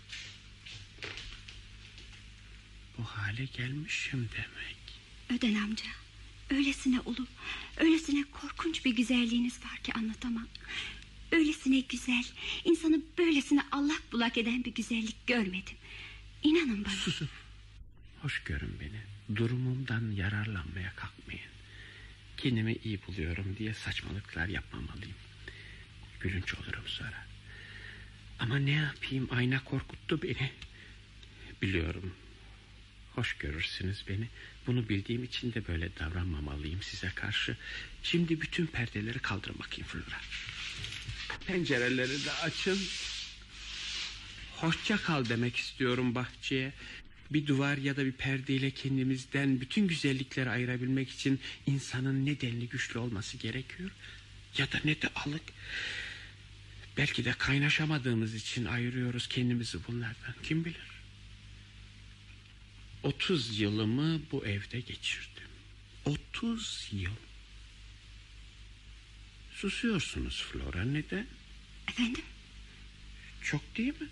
[2.97, 4.77] Bu hale gelmişim demek.
[5.29, 5.85] Öden amca.
[6.49, 7.27] Öylesine ulu,
[7.77, 10.47] öylesine korkunç bir güzelliğiniz var ki anlatamam.
[11.31, 12.25] Öylesine güzel,
[12.63, 15.77] insanı böylesine allak bulak eden bir güzellik görmedim.
[16.43, 16.93] İnanın bana.
[16.93, 17.29] Susun.
[18.21, 19.37] Hoş görün beni.
[19.37, 21.41] Durumumdan yararlanmaya kalkmayın.
[22.37, 25.15] Kendimi iyi buluyorum diye saçmalıklar yapmamalıyım.
[26.25, 27.25] Gülünç olurum sonra.
[28.39, 30.51] Ama ne yapayım ayna korkuttu beni.
[31.61, 32.13] Biliyorum.
[33.15, 34.27] Hoş görürsünüz beni.
[34.67, 37.57] Bunu bildiğim için de böyle davranmamalıyım size karşı.
[38.03, 40.21] Şimdi bütün perdeleri kaldırın bakayım Flora.
[41.47, 42.79] Pencereleri de açın.
[44.55, 46.73] Hoşça kal demek istiyorum bahçeye.
[47.31, 52.99] Bir duvar ya da bir perdeyle kendimizden bütün güzellikleri ayırabilmek için insanın ne denli güçlü
[52.99, 53.91] olması gerekiyor
[54.57, 55.43] ya da ne de alık.
[56.97, 60.35] Belki de kaynaşamadığımız için ayırıyoruz kendimizi bunlardan.
[60.43, 60.95] Kim bilir?
[63.03, 65.49] 30 yılımı bu evde geçirdim.
[66.05, 67.15] 30 yıl.
[69.55, 71.27] Susuyorsunuz Flora neden?
[71.87, 72.23] Efendim?
[73.41, 74.07] Çok değil mi?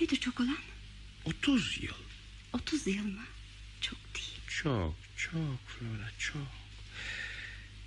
[0.00, 0.58] Nedir çok olan?
[1.24, 1.94] 30 yıl.
[2.52, 3.24] 30 yıl mı?
[3.80, 4.40] Çok değil.
[4.48, 6.48] Çok çok Flora çok.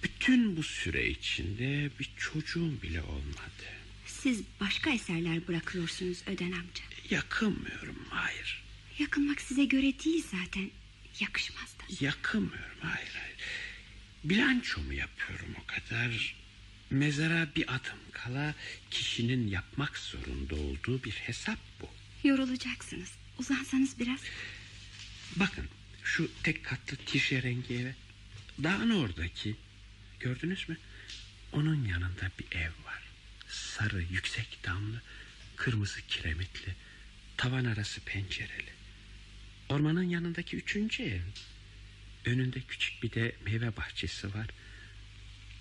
[0.04, 3.77] Bütün Bütün bu süre içinde bir çocuğum bile olmadı.
[4.22, 6.84] Siz başka eserler bırakıyorsunuz Öden amca.
[7.10, 8.64] Yakınmıyorum hayır.
[9.00, 10.72] Yakınmak size göre değil zaten.
[11.20, 12.06] Yakışmaz da.
[12.06, 13.38] Yakınmıyorum hayır hayır.
[14.24, 16.36] Bilançomu yapıyorum o kadar.
[16.90, 18.56] Mezara bir adım kala
[18.92, 21.90] kişinin yapmak zorunda olduğu bir hesap bu.
[22.28, 23.12] Yorulacaksınız.
[23.40, 24.20] Uzansanız biraz.
[25.36, 25.66] Bakın
[26.04, 27.96] şu tek katlı tişe rengi eve.
[28.64, 29.56] Dağın oradaki.
[30.20, 30.78] Gördünüz mü?
[31.52, 33.07] Onun yanında bir ev var.
[33.50, 35.02] Sarı, yüksek damlı,
[35.56, 36.76] kırmızı kiremitli,
[37.38, 38.72] tavan arası pencereli.
[39.70, 41.22] Ormanın yanındaki üçüncü ev.
[42.26, 44.48] Önünde küçük bir de meyve bahçesi var.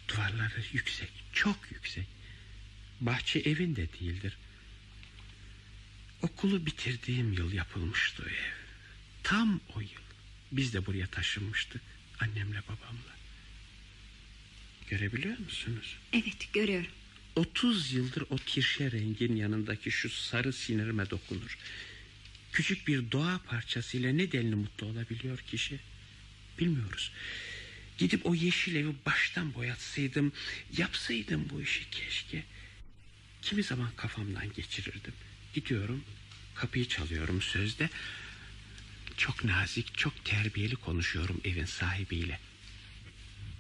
[0.08, 2.06] Duvarları yüksek, çok yüksek.
[3.00, 4.36] Bahçe evin de değildir.
[6.22, 8.52] Okulu bitirdiğim yıl yapılmıştı o ev.
[9.22, 9.88] Tam o yıl.
[10.52, 11.82] Biz de buraya taşınmıştık.
[12.20, 13.16] Annemle babamla.
[14.88, 15.96] Görebiliyor musunuz?
[16.12, 16.90] Evet görüyorum.
[17.36, 21.58] 30 yıldır o kirşe rengin yanındaki şu sarı sinirime dokunur.
[22.52, 25.80] Küçük bir doğa parçasıyla ne denli mutlu olabiliyor kişi?
[26.58, 27.12] Bilmiyoruz.
[27.98, 30.32] Gidip o yeşil evi baştan boyatsaydım,
[30.76, 32.44] yapsaydım bu işi keşke.
[33.42, 35.12] Kimi zaman kafamdan geçirirdim.
[35.54, 36.04] Gidiyorum,
[36.54, 37.90] kapıyı çalıyorum sözde.
[39.16, 42.40] Çok nazik, çok terbiyeli konuşuyorum evin sahibiyle.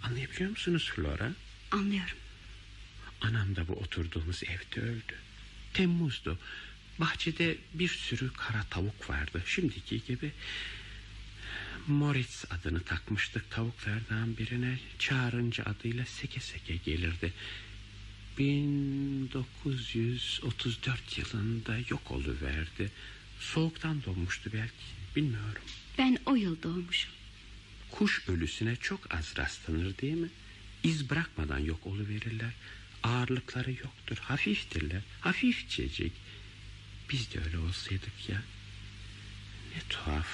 [0.02, 1.32] Anlayabiliyor musunuz Flora?
[1.70, 2.25] Anlıyorum.
[3.26, 5.14] Anam da bu oturduğumuz evde öldü.
[5.74, 6.38] Temmuz'du.
[6.98, 9.42] Bahçede bir sürü kara tavuk vardı.
[9.46, 10.32] Şimdiki gibi
[11.86, 14.78] Moritz adını takmıştık tavuklardan birine.
[14.98, 17.32] Çağırınca adıyla seke seke gelirdi.
[18.38, 22.90] 1934 yılında yok oluverdi.
[23.40, 24.74] Soğuktan donmuştu belki.
[25.16, 25.62] Bilmiyorum.
[25.98, 27.12] Ben o yıl doğmuşum.
[27.90, 30.28] Kuş ölüsüne çok az rastlanır değil mi?
[30.82, 32.52] İz bırakmadan yok oluverirler.
[33.06, 34.16] Ağırlıkları yoktur.
[34.20, 35.02] Hafiftirler.
[35.20, 36.12] Hafifçecik.
[37.10, 38.42] Biz de öyle olsaydık ya.
[39.74, 40.26] Ne tuhaf.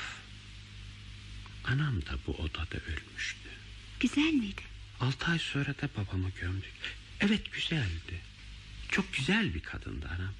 [1.64, 3.48] Anam da bu odada ölmüştü.
[4.00, 4.62] Güzel miydi?
[5.00, 6.96] Altı ay sonra da babamı gömdük.
[7.20, 8.20] Evet güzeldi.
[8.88, 10.34] Çok güzel bir kadındı anam.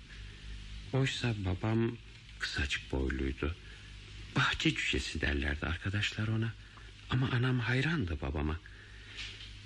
[0.93, 1.97] Oysa babam
[2.39, 3.57] kısacık boyluydu.
[4.37, 6.53] Bahçe cücesi derlerdi arkadaşlar ona.
[7.11, 8.61] Ama anam hayrandı babama.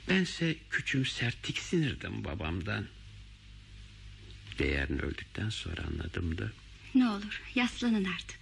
[0.08, 2.86] Bense küçümser tiksinirdim babamdan.
[4.58, 6.50] Değerini öldükten sonra anladım da.
[6.94, 8.38] Ne olur yaslanın artık.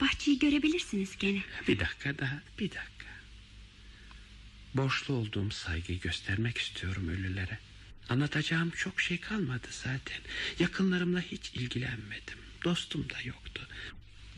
[0.00, 1.42] Bahçeyi görebilirsiniz gene.
[1.68, 3.06] Bir dakika daha bir dakika.
[4.74, 7.58] Borçlu olduğum saygıyı göstermek istiyorum ölülere.
[8.08, 10.18] Anlatacağım çok şey kalmadı zaten.
[10.58, 12.38] Yakınlarımla hiç ilgilenmedim.
[12.64, 13.68] Dostum da yoktu.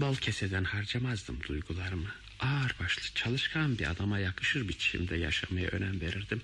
[0.01, 2.11] Bol keseden harcamazdım duygularımı.
[2.41, 6.43] Ağır başlı çalışkan bir adama yakışır biçimde yaşamaya önem verirdim.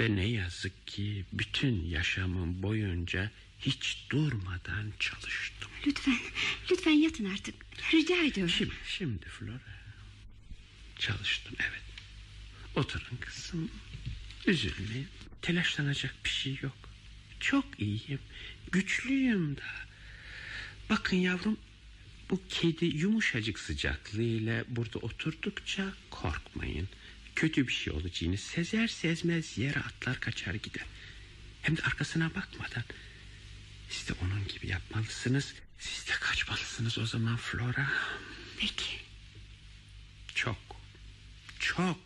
[0.00, 5.70] Ve ne yazık ki bütün yaşamım boyunca hiç durmadan çalıştım.
[5.86, 6.18] Lütfen,
[6.70, 7.54] lütfen yatın artık.
[7.92, 8.54] Rica ediyorum.
[8.58, 9.60] Şimdi, şimdi Flora.
[10.98, 11.82] Çalıştım evet.
[12.76, 13.70] Oturun kızım.
[14.46, 15.08] Üzülmeyin.
[15.42, 16.76] Telaşlanacak bir şey yok.
[17.40, 18.20] Çok iyiyim.
[18.72, 19.62] Güçlüyüm da.
[20.90, 21.56] Bakın yavrum
[22.32, 26.88] bu kedi yumuşacık sıcaklığıyla burada oturdukça korkmayın.
[27.36, 30.84] Kötü bir şey olacağını sezer sezmez yere atlar kaçar gider.
[31.62, 32.84] Hem de arkasına bakmadan.
[33.90, 35.54] Siz de onun gibi yapmalısınız.
[35.78, 37.92] Siz de kaçmalısınız o zaman Flora.
[38.58, 38.96] Peki.
[40.34, 40.76] Çok.
[41.58, 41.98] Çok.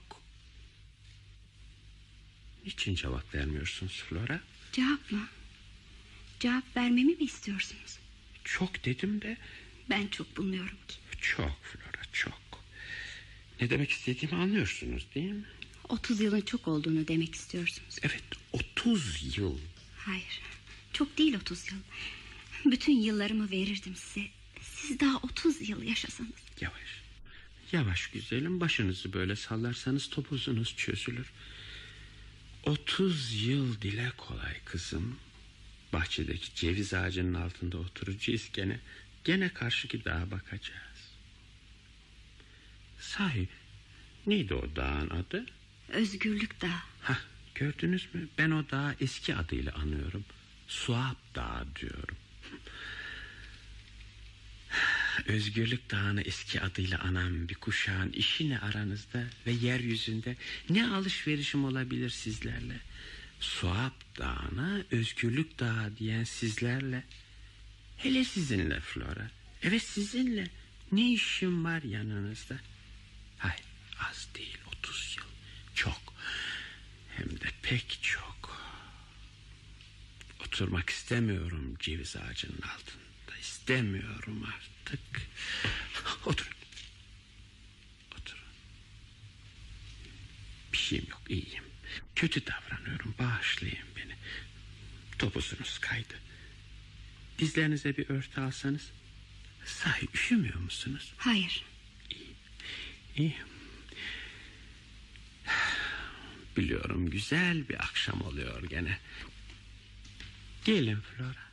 [2.65, 4.41] Niçin cevap vermiyorsunuz Flora?
[4.73, 5.29] Cevap mı?
[6.41, 7.99] Cevap vermemi mi istiyorsunuz?
[8.45, 9.37] Çok dedim de
[9.91, 10.97] Ben çok bulmuyorum ki.
[11.21, 12.41] çok Flora çok.
[13.61, 15.45] Ne demek istediğimi anlıyorsunuz değil mi?
[15.89, 17.97] 30 yılın çok olduğunu demek istiyorsunuz.
[18.03, 18.23] Evet
[18.53, 19.59] 30 yıl.
[19.97, 20.41] Hayır.
[20.93, 21.79] Çok değil 30 yıl.
[22.65, 24.27] Bütün yıllarımı verirdim size.
[24.63, 26.33] Siz daha 30 yıl yaşasanız.
[26.61, 27.03] Yavaş.
[27.73, 31.27] Yavaş güzelim başınızı böyle sallarsanız topuzunuz çözülür.
[32.65, 35.17] 30 yıl dile kolay kızım.
[35.93, 38.81] Bahçedeki ceviz ağacının altında oturacağız gene.
[39.27, 41.11] Gene karşıki dağa bakacağız.
[43.01, 43.49] Sahi
[44.27, 45.47] neydi o dağın adı?
[45.89, 46.81] Özgürlük Dağı.
[47.03, 47.21] Hah,
[47.55, 48.29] gördünüz mü?
[48.39, 50.25] Ben o dağı eski adıyla anıyorum.
[50.69, 52.17] Suap Dağı diyorum.
[55.27, 60.37] Özgürlük Dağı'nı eski adıyla anan bir kuşağın işi ne aranızda ve yeryüzünde
[60.71, 62.81] ne alışverişim olabilir sizlerle?
[63.41, 67.05] Suap Dağı'na Özgürlük Dağı diyen sizlerle.
[67.97, 69.31] Hele sizinle Flora.
[69.63, 70.51] Evet sizinle.
[70.93, 72.59] Ne işim var yanınızda?
[73.39, 73.63] Hayır
[74.11, 75.25] az değil 30 yıl.
[75.75, 76.15] Çok.
[77.17, 78.67] Hem de pek çok.
[80.47, 83.37] Oturmak istemiyorum ceviz ağacının altında.
[83.41, 85.01] İstemiyorum artık.
[86.27, 86.57] Otur.
[88.19, 88.45] Otur.
[90.73, 91.65] Bir şeyim yok iyiyim.
[92.17, 94.17] Kötü davranıyorum bağışlayın beni.
[95.19, 96.15] Topuzunuz kaydı.
[97.39, 98.91] Dizlerinize bir örtü alsanız.
[99.65, 101.13] Sahi üşümüyor musunuz?
[101.17, 101.65] Hayır.
[103.17, 103.37] İyi.
[106.57, 108.99] Biliyorum güzel bir akşam oluyor gene.
[110.65, 111.47] Gelin Flora.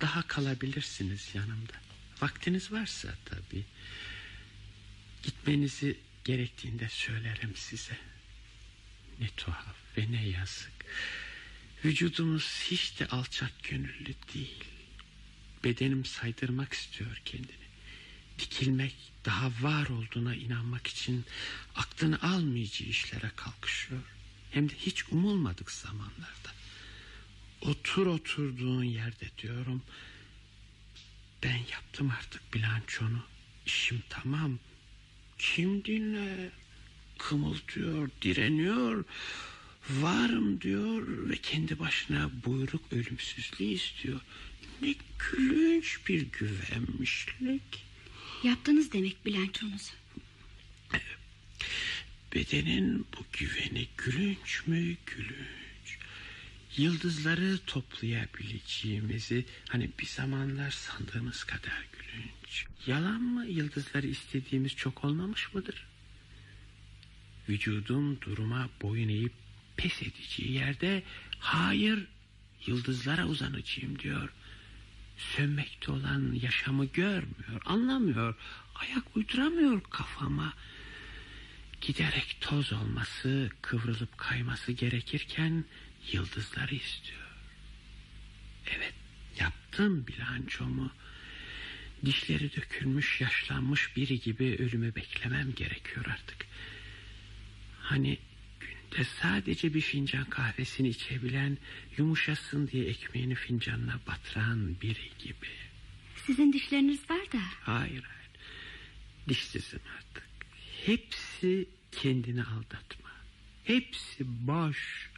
[0.00, 1.72] Daha kalabilirsiniz yanımda.
[2.22, 3.64] Vaktiniz varsa tabii.
[5.22, 7.98] Gitmenizi gerektiğinde söylerim size.
[9.20, 10.72] Ne tuhaf ve ne yazık.
[11.84, 14.64] Vücudumuz hiç de alçak gönüllü değil.
[15.64, 17.70] Bedenim saydırmak istiyor kendini.
[18.38, 18.94] Dikilmek,
[19.24, 21.24] daha var olduğuna inanmak için
[21.74, 24.00] aklını almayacağı işlere kalkışıyor.
[24.50, 26.50] Hem de hiç umulmadık zamanlarda.
[27.60, 29.82] Otur oturduğun yerde diyorum.
[31.42, 33.22] Ben yaptım artık bilançonu.
[33.66, 34.58] İşim tamam.
[35.38, 36.50] Kim dinler?
[37.18, 39.04] Kımıldıyor, direniyor.
[39.90, 44.20] Varım diyor ve kendi başına buyruk ölümsüzlüğü istiyor.
[44.82, 47.84] Ne gülünç bir güvenmişlik.
[48.42, 49.92] Yaptınız demek bilançonuzu.
[52.34, 55.98] Bedenin bu güveni gülünç mü gülünç.
[56.76, 62.66] Yıldızları toplayabileceğimizi hani bir zamanlar sandığımız kadar gülünç.
[62.86, 65.86] Yalan mı yıldızları istediğimiz çok olmamış mıdır?
[67.48, 69.32] Vücudum duruma boyun eğip
[69.76, 71.02] pes edeceği yerde
[71.38, 72.06] hayır
[72.66, 74.28] yıldızlara uzanacağım diyor.
[75.20, 78.34] Sönmekte olan yaşamı görmüyor, anlamıyor,
[78.74, 80.52] ayak uyduramıyor kafama.
[81.80, 85.64] Giderek toz olması, kıvrılıp kayması gerekirken
[86.12, 87.30] yıldızları istiyor.
[88.76, 88.94] Evet,
[89.38, 90.90] yaptım bilançomu.
[92.04, 96.46] Dişleri dökülmüş, yaşlanmış biri gibi ölümü beklemem gerekiyor artık.
[97.80, 98.18] Hani
[98.90, 101.58] günde sadece bir fincan kahvesini içebilen,
[101.96, 105.50] yumuşasın diye ekmeğini fincanına batıran biri gibi.
[106.26, 107.40] Sizin dişleriniz var da.
[107.60, 108.30] Hayır, hayır.
[109.28, 110.26] Dişsizim artık.
[110.86, 113.10] Hepsi kendini aldatma.
[113.64, 115.10] Hepsi boş.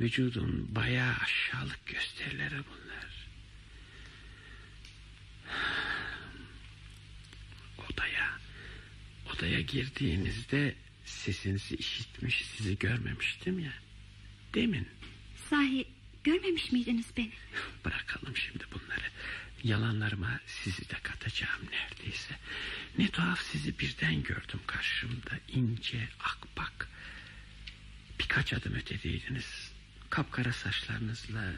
[0.00, 3.28] Vücudun bayağı aşağılık gösterileri bunlar.
[7.92, 8.38] Odaya,
[9.32, 10.74] odaya girdiğinizde
[11.04, 13.72] sesinizi işitmiş, sizi görmemiştim ya.
[14.54, 14.88] Demin.
[15.50, 15.86] Sahi
[16.24, 17.32] görmemiş miydiniz beni?
[17.84, 19.04] Bırakalım şimdi bunları.
[19.64, 22.34] Yalanlarıma sizi de katacağım neredeyse.
[22.98, 25.38] Ne tuhaf sizi birden gördüm karşımda.
[25.48, 26.88] ince, akbak.
[28.20, 29.72] Birkaç adım ötedeydiniz.
[30.10, 31.52] Kapkara saçlarınızla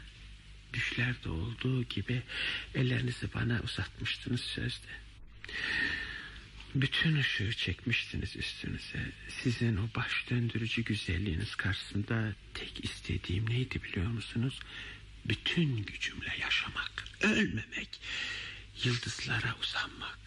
[0.73, 2.21] düşlerde olduğu gibi
[2.75, 4.87] ellerinizi bana uzatmıştınız sözde.
[6.81, 9.11] Bütün ışığı çekmiştiniz üstünüze.
[9.43, 14.59] Sizin o baş döndürücü güzelliğiniz karşısında tek istediğim neydi biliyor musunuz?
[15.25, 17.99] Bütün gücümle yaşamak, ölmemek,
[18.83, 20.19] yıldızlara uzanmak.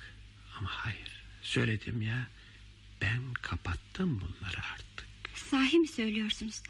[0.58, 1.10] Ama hayır,
[1.42, 2.28] söyledim ya,
[3.02, 5.06] ben kapattım bunları artık.
[5.34, 6.62] Sahi mi söylüyorsunuz?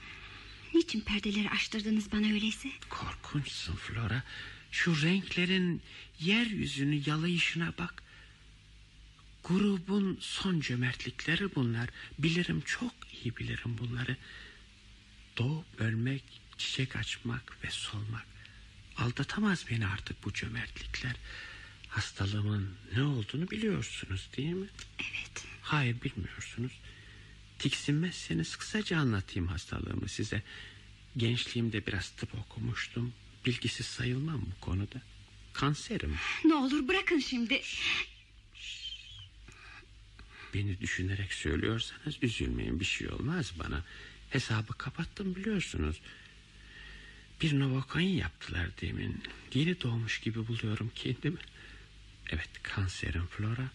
[0.74, 2.68] Niçin perdeleri açtırdınız bana öyleyse?
[2.88, 4.22] Korkunçsun Flora.
[4.70, 5.82] Şu renklerin
[6.18, 8.02] yeryüzünü yalayışına bak.
[9.44, 11.88] Grubun son cömertlikleri bunlar.
[12.18, 12.92] Bilirim çok
[13.24, 14.16] iyi bilirim bunları.
[15.38, 16.24] Doğup ölmek,
[16.59, 18.26] çiçek açmak ve solmak.
[18.96, 21.16] Aldatamaz beni artık bu cömertlikler.
[21.88, 24.66] Hastalığımın ne olduğunu biliyorsunuz değil mi?
[24.99, 25.45] Evet.
[25.62, 26.72] Hayır bilmiyorsunuz.
[27.59, 30.43] Tiksinmezseniz kısaca anlatayım hastalığımı size.
[31.16, 33.12] Gençliğimde biraz tıp okumuştum.
[33.47, 35.03] Bilgisiz sayılmam bu konuda.
[35.53, 36.14] Kanserim.
[36.45, 37.62] Ne olur bırakın şimdi.
[40.55, 43.84] Beni düşünerek söylüyorsanız üzülmeyin bir şey olmaz bana.
[44.30, 46.01] Hesabı kapattım biliyorsunuz.
[47.40, 49.22] Bir novokain yaptılar demin.
[49.55, 51.38] Yeni doğmuş gibi buluyorum kendimi.
[52.30, 53.70] Evet kanserim Flora.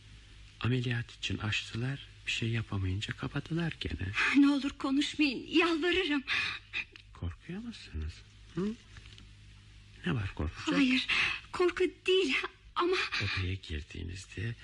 [0.62, 2.08] Ameliyat için açtılar.
[2.28, 4.12] Bir şey yapamayınca kapadılar gene.
[4.38, 6.24] Ne olur konuşmayın yalvarırım.
[7.14, 8.14] Korkuyor musunuz?
[8.56, 8.74] Hı?
[10.06, 10.80] Ne var korkacak?
[10.80, 11.08] Hayır
[11.52, 12.36] korku değil
[12.76, 12.96] ama...
[13.24, 14.56] Odaya girdiğinizde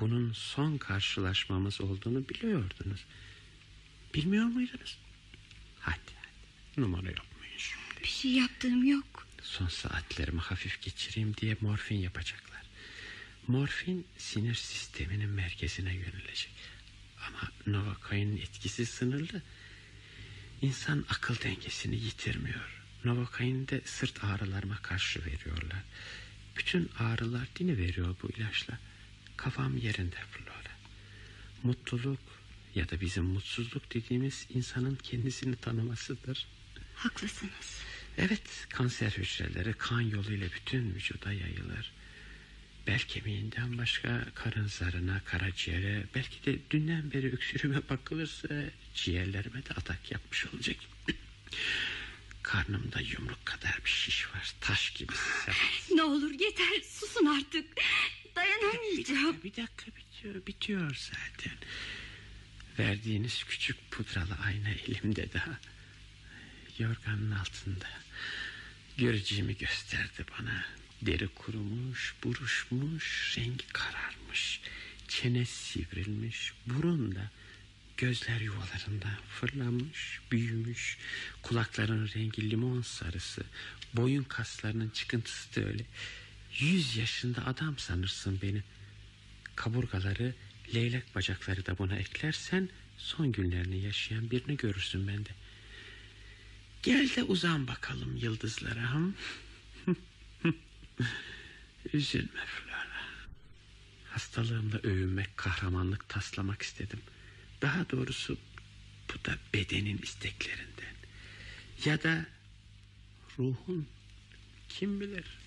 [0.00, 3.04] bunun son karşılaşmamız olduğunu biliyordunuz.
[4.14, 4.98] Bilmiyor muydunuz?
[5.80, 8.02] Hadi hadi numara yapmayın şimdi.
[8.02, 9.26] Bir şey yaptığım yok.
[9.42, 12.62] Son saatlerimi hafif geçireyim diye morfin yapacaklar.
[13.46, 16.50] Morfin sinir sisteminin merkezine yönelecek.
[17.26, 19.42] Ama Novakain'in etkisi sınırlı.
[20.62, 22.82] İnsan akıl dengesini yitirmiyor.
[23.04, 25.82] Novokain de sırt ağrılarıma karşı veriyorlar.
[26.56, 28.78] Bütün ağrılar dini veriyor bu ilaçla.
[29.36, 30.76] Kafam yerinde Flora.
[31.62, 32.20] Mutluluk
[32.74, 36.46] ya da bizim mutsuzluk dediğimiz insanın kendisini tanımasıdır.
[36.94, 37.80] Haklısınız.
[38.18, 41.92] Evet kanser hücreleri kan yoluyla bütün vücuda yayılır.
[42.86, 48.48] Bel kemiğinden başka karın zarına, karaciğere, belki de dünden beri öksürüme bakılırsa
[48.94, 50.76] ciğerlerime de atak yapmış olacak.
[52.42, 55.12] Karnımda yumruk kadar bir şiş var, taş gibi
[55.44, 55.56] sert.
[55.94, 57.66] Ne olur yeter susun artık.
[58.36, 59.36] Dayanamayacağım.
[59.44, 61.52] Bir dakika bitiyor, bitiyor zaten.
[62.78, 65.58] Verdiğiniz küçük pudralı ayna elimde daha.
[66.78, 67.88] Yorganın altında.
[68.98, 70.64] Göreceğimi gösterdi bana.
[71.02, 74.60] Deri kurumuş, buruşmuş, rengi kararmış.
[75.08, 77.30] Çene sivrilmiş, burun da
[77.96, 80.98] gözler yuvalarında fırlamış, büyümüş.
[81.42, 83.42] Kulakların rengi limon sarısı,
[83.94, 85.84] boyun kaslarının çıkıntısı da öyle.
[86.58, 88.62] Yüz yaşında adam sanırsın beni.
[89.56, 90.34] Kaburgaları,
[90.74, 95.28] leylek bacakları da buna eklersen son günlerini yaşayan birini görürsün bende.
[96.82, 99.00] Gel de uzan bakalım yıldızlara.
[101.92, 103.06] Üzülme Flora.
[104.10, 107.00] Hastalığımla övünmek, kahramanlık taslamak istedim.
[107.62, 108.38] Daha doğrusu
[109.08, 110.94] bu da bedenin isteklerinden.
[111.84, 112.26] Ya da
[113.38, 113.86] ruhun
[114.68, 115.45] kim bilir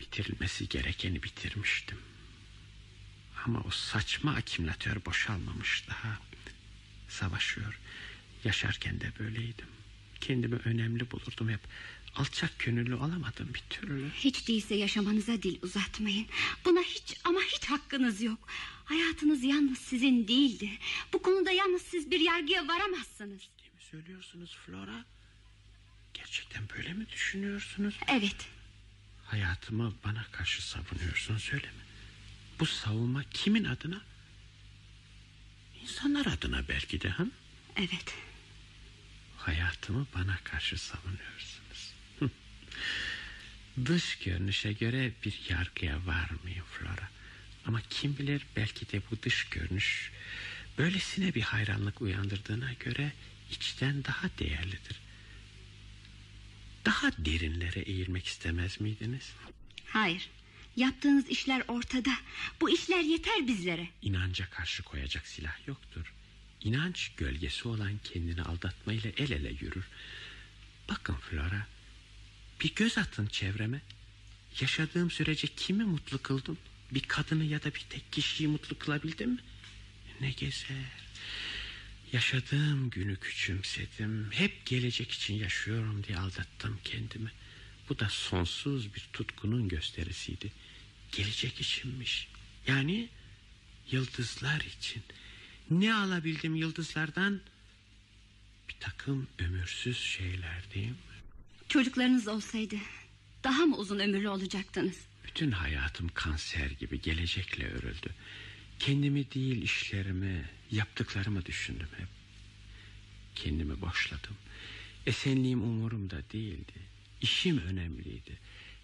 [0.00, 1.98] bitirilmesi gerekeni bitirmiştim.
[3.44, 6.18] Ama o saçma akümülatör boşalmamış daha.
[7.08, 7.78] Savaşıyor.
[8.44, 9.66] Yaşarken de böyleydim.
[10.20, 11.60] Kendimi önemli bulurdum hep.
[12.14, 14.10] Alçak gönüllü olamadım bir türlü.
[14.10, 16.26] Hiç değilse yaşamanıza dil uzatmayın.
[16.64, 18.48] Buna hiç ama hiç hakkınız yok.
[18.84, 20.70] Hayatınız yalnız sizin değildi.
[21.12, 23.40] Bu konuda yalnız siz bir yargıya varamazsınız.
[23.40, 25.04] Değil mi söylüyorsunuz Flora?
[26.14, 27.94] Gerçekten böyle mi düşünüyorsunuz?
[28.08, 28.36] Evet.
[29.30, 31.82] Hayatımı bana karşı savunuyorsun söyleme.
[32.60, 34.00] Bu savunma kimin adına?
[35.82, 37.24] İnsanlar adına belki de ha?
[37.76, 38.14] Evet.
[39.36, 41.94] Hayatımı bana karşı savunuyorsunuz.
[43.86, 47.08] Dış görünüşe göre bir yargıya varmayın Flora.
[47.66, 50.12] Ama kim bilir belki de bu dış görünüş
[50.78, 53.12] böylesine bir hayranlık uyandırdığına göre
[53.50, 55.00] içten daha değerlidir.
[57.28, 59.32] Derinlere eğilmek istemez miydiniz?
[59.86, 60.28] Hayır.
[60.76, 62.10] Yaptığınız işler ortada.
[62.60, 63.88] Bu işler yeter bizlere.
[64.02, 66.12] İnanca karşı koyacak silah yoktur.
[66.64, 69.84] İnanç gölgesi olan kendini aldatmayla el ele yürür.
[70.88, 71.66] Bakın Flora,
[72.60, 73.80] bir göz atın çevreme.
[74.60, 76.58] Yaşadığım sürece kimi mutlu kıldım?
[76.90, 79.40] Bir kadını ya da bir tek kişiyi mutlu kılabildim mi?
[80.20, 80.76] Ne gezer.
[82.12, 84.28] Yaşadığım günü küçümsedim.
[84.30, 87.32] Hep gelecek için yaşıyorum diye aldattım kendimi.
[87.88, 90.52] Bu da sonsuz bir tutkunun gösterisiydi.
[91.12, 92.28] Gelecek içinmiş.
[92.66, 93.08] Yani
[93.90, 95.02] yıldızlar için.
[95.70, 97.40] Ne alabildim yıldızlardan?
[98.68, 100.94] Bir takım ömürsüz şeyler değil mi?
[101.68, 102.76] Çocuklarınız olsaydı
[103.44, 104.96] daha mı uzun ömürlü olacaktınız?
[105.26, 108.14] Bütün hayatım kanser gibi gelecekle örüldü.
[108.78, 112.08] Kendimi değil işlerimi, yaptıklarımı düşündüm hep.
[113.34, 114.36] Kendimi boşladım.
[115.06, 116.72] Esenliğim umurumda değildi.
[117.20, 118.38] İşim önemliydi.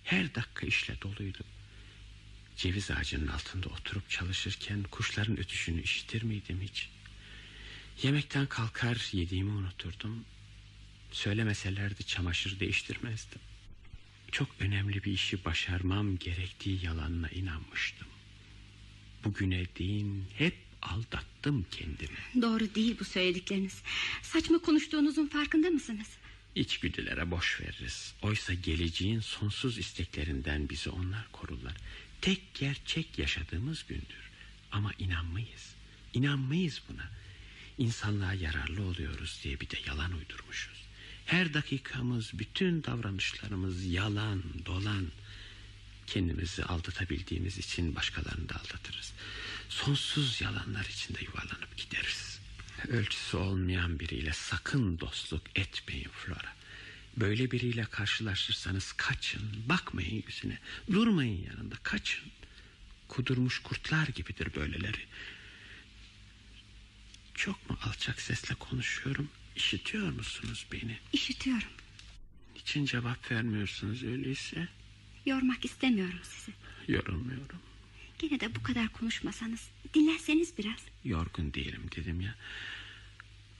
[0.04, 1.46] Her dakika işle doluydum.
[2.56, 6.88] Ceviz ağacının altında oturup çalışırken kuşların ötüşünü işitir miydim hiç?
[8.02, 10.24] Yemekten kalkar yediğimi unuturdum.
[11.12, 13.40] Söylemeselerdi çamaşır değiştirmezdim.
[14.32, 18.08] Çok önemli bir işi başarmam gerektiği yalanına inanmıştım.
[19.24, 22.42] Bugüne değin hep aldattım kendimi.
[22.42, 23.82] Doğru değil bu söyledikleriniz.
[24.22, 26.08] Saçma konuştuğunuzun farkında mısınız?
[26.54, 28.14] İçgüdülere boş veririz.
[28.22, 31.76] Oysa geleceğin sonsuz isteklerinden bizi onlar korurlar.
[32.20, 34.30] Tek gerçek yaşadığımız gündür.
[34.72, 35.74] Ama inanmayız.
[36.14, 37.10] İnanmayız buna.
[37.78, 40.84] İnsanlığa yararlı oluyoruz diye bir de yalan uydurmuşuz.
[41.26, 45.06] Her dakikamız, bütün davranışlarımız yalan, dolan.
[46.06, 49.12] Kendimizi aldatabildiğimiz için başkalarını da aldatırız.
[49.68, 52.40] Sonsuz yalanlar içinde yuvarlanıp gideriz.
[52.88, 56.54] Ölçüsü olmayan biriyle sakın dostluk etmeyin Flora.
[57.16, 60.58] Böyle biriyle karşılaşırsanız kaçın, bakmayın yüzüne,
[60.92, 62.24] durmayın yanında, kaçın.
[63.08, 65.06] Kudurmuş kurtlar gibidir böyleleri.
[67.34, 69.28] Çok mu alçak sesle konuşuyorum?
[69.56, 70.98] İşitiyor musunuz beni?
[71.12, 71.68] İşitiyorum.
[72.54, 74.68] Niçin cevap vermiyorsunuz öyleyse?
[75.26, 76.52] Yormak istemiyorum sizi.
[76.88, 77.58] Yorulmuyorum.
[78.18, 80.78] Gene de bu kadar konuşmasanız dinlenseniz biraz.
[81.04, 82.34] Yorgun değilim dedim ya.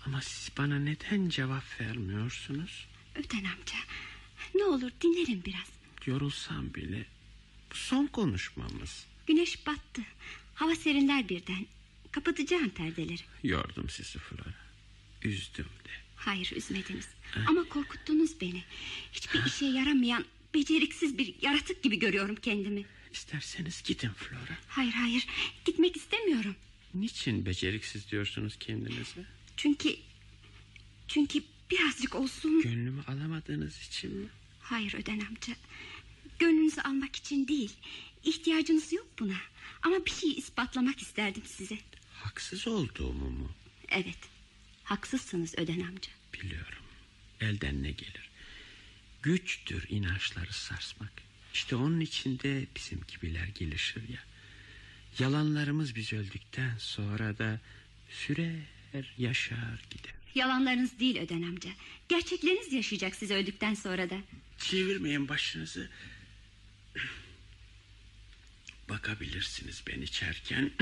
[0.06, 2.86] Ama siz bana neden cevap vermiyorsunuz?
[3.14, 3.78] Öden amca
[4.54, 5.68] ne olur dinlerim biraz.
[6.06, 7.06] Yorulsam bile
[7.72, 9.06] bu son konuşmamız.
[9.26, 10.02] Güneş battı.
[10.54, 11.66] Hava serinler birden.
[12.12, 13.22] Kapatacağım perdeleri.
[13.42, 14.54] Yordum sizi Flora.
[15.22, 15.90] Üzdüm de.
[16.16, 17.08] Hayır üzmediniz.
[17.48, 18.64] Ama korkuttunuz beni.
[19.12, 20.24] Hiçbir işe yaramayan
[20.54, 22.84] beceriksiz bir yaratık gibi görüyorum kendimi.
[23.12, 24.58] İsterseniz gidin Flora.
[24.68, 25.26] Hayır hayır
[25.64, 26.56] gitmek istemiyorum.
[26.94, 29.24] Niçin beceriksiz diyorsunuz kendinize?
[29.56, 29.96] Çünkü
[31.08, 32.62] çünkü birazcık olsun.
[32.62, 34.26] Gönlümü alamadığınız için mi?
[34.60, 35.52] Hayır Öden amca.
[36.38, 37.72] Gönlünüzü almak için değil.
[38.24, 39.36] İhtiyacınız yok buna.
[39.82, 41.78] Ama bir şey ispatlamak isterdim size.
[42.12, 43.50] Haksız olduğumu mu?
[43.88, 44.18] Evet.
[44.84, 46.10] Haksızsınız Öden amca.
[46.34, 46.78] Biliyorum.
[47.40, 48.30] Elden ne gelir?
[49.24, 51.12] Güçtür inançları sarsmak.
[51.54, 54.24] İşte onun içinde bizim gibiler gelişir ya.
[55.18, 57.60] Yalanlarımız biz öldükten sonra da
[58.10, 60.14] sürer, yaşar gider.
[60.34, 61.70] Yalanlarınız değil Öden amca.
[62.08, 64.18] Gerçekleriniz yaşayacak siz öldükten sonra da.
[64.58, 65.90] Çevirmeyin başınızı.
[68.88, 70.70] Bakabilirsiniz ben içerken.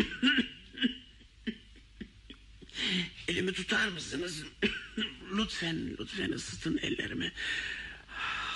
[3.28, 4.44] Elimi tutar mısınız?
[5.36, 7.32] lütfen, lütfen ısıtın ellerimi.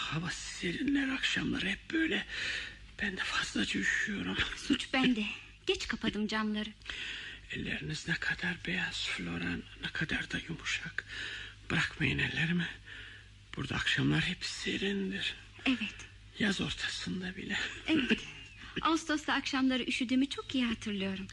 [0.07, 2.27] Hava serinler akşamlar hep böyle.
[3.03, 4.37] Ben de fazlaca üşüyorum.
[4.57, 5.25] Suç bende.
[5.67, 6.71] Geç kapadım camları.
[7.53, 11.05] Elleriniz ne kadar beyaz Flora, ne kadar da yumuşak.
[11.71, 12.69] Bırakmayın ellerimi.
[13.57, 15.35] Burada akşamlar hep serindir.
[15.67, 15.95] Evet.
[16.39, 17.59] Yaz ortasında bile.
[17.89, 18.21] Evet.
[18.83, 21.27] Ağustos'ta akşamları üşüdüğümü çok iyi hatırlıyorum.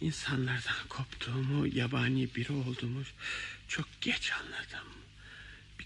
[0.00, 3.02] İnsanlardan koptuğumu, yabani biri olduğumu
[3.68, 4.99] çok geç anladım.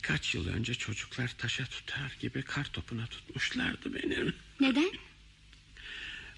[0.04, 4.34] Birkaç yıl önce çocuklar taşa tutar gibi kar topuna tutmuşlardı benim.
[4.60, 4.90] Neden?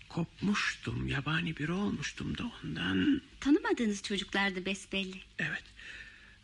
[0.09, 3.23] Kopmuştum, yabani biri olmuştum da ondan.
[3.41, 5.21] Tanımadığınız çocuklardı besbelli.
[5.39, 5.65] Evet,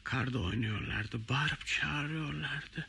[0.05, 2.87] karda oynuyorlardı, bağırıp çağırıyorlardı.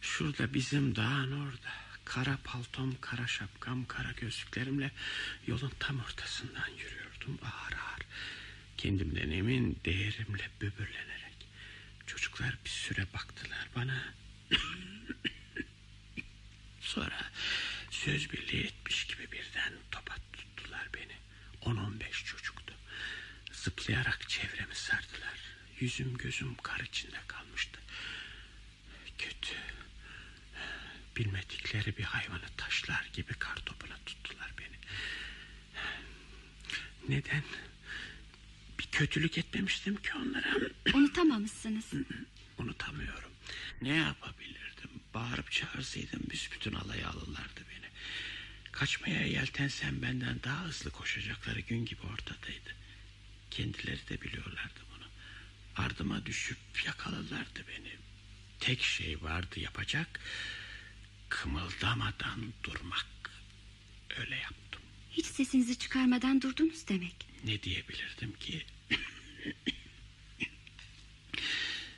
[0.00, 1.72] Şurada bizim dağın orada.
[2.04, 4.90] Kara paltom, kara şapkam, kara gözlüklerimle
[5.46, 8.02] yolun tam ortasından yürüyordum ağır ağır.
[8.76, 11.11] Kendimden emin değerimle böbürlenerek.
[12.06, 14.14] Çocuklar bir süre baktılar bana.
[16.80, 17.30] Sonra
[17.90, 21.16] söz birliği etmiş gibi birden topa tuttular beni.
[21.62, 22.74] 10-15 çocuktu.
[23.52, 25.38] Zıplayarak çevremi sardılar.
[25.80, 27.80] Yüzüm gözüm kar içinde kalmıştı.
[29.18, 29.56] Kötü.
[31.16, 34.76] Bilmedikleri bir hayvanı taşlar gibi kar topuna tuttular beni.
[37.08, 37.42] Neden?
[39.02, 40.54] Kötülük etmemiştim ki onlara.
[40.94, 41.84] Unutamamışsınız.
[42.58, 43.30] Unutamıyorum.
[43.80, 44.90] Ne yapabilirdim?
[45.14, 47.86] Bağırıp çağırsaydım büsbütün alaya alırlardı beni.
[48.72, 52.70] Kaçmaya yeltensem benden daha hızlı koşacakları gün gibi ortadaydı.
[53.50, 55.06] Kendileri de biliyorlardı bunu.
[55.76, 57.92] Ardıma düşüp yakaladılardı beni.
[58.60, 60.20] Tek şey vardı yapacak.
[61.28, 63.06] Kımıldamadan durmak.
[64.18, 64.82] Öyle yaptım.
[65.10, 67.26] Hiç sesinizi çıkarmadan durdunuz demek.
[67.44, 68.62] Ne diyebilirdim ki?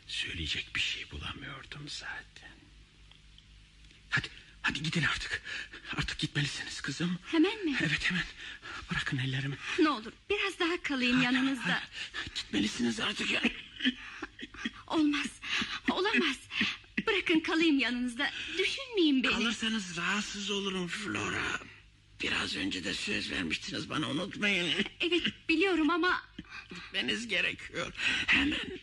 [0.06, 2.50] Söyleyecek bir şey bulamıyordum zaten.
[4.10, 4.28] Hadi,
[4.62, 5.42] hadi gidin artık.
[5.96, 7.18] Artık gitmelisiniz kızım.
[7.26, 7.76] Hemen mi?
[7.80, 8.24] Evet hemen.
[8.90, 9.56] Bırakın ellerimi.
[9.78, 11.82] Ne olur biraz daha kalayım yanınızda.
[12.34, 13.42] Gitmelisiniz artık ya.
[14.86, 15.26] Olmaz.
[15.90, 16.36] Olamaz.
[17.06, 18.30] Bırakın kalayım yanınızda.
[18.58, 19.32] Düşünmeyin beni.
[19.32, 21.60] Kalırsanız rahatsız olurum Flora.
[22.24, 24.84] Biraz önce de söz vermiştiniz bana unutmayın.
[25.00, 26.22] Evet biliyorum ama...
[26.70, 27.92] Gitmeniz gerekiyor.
[28.26, 28.80] Hemen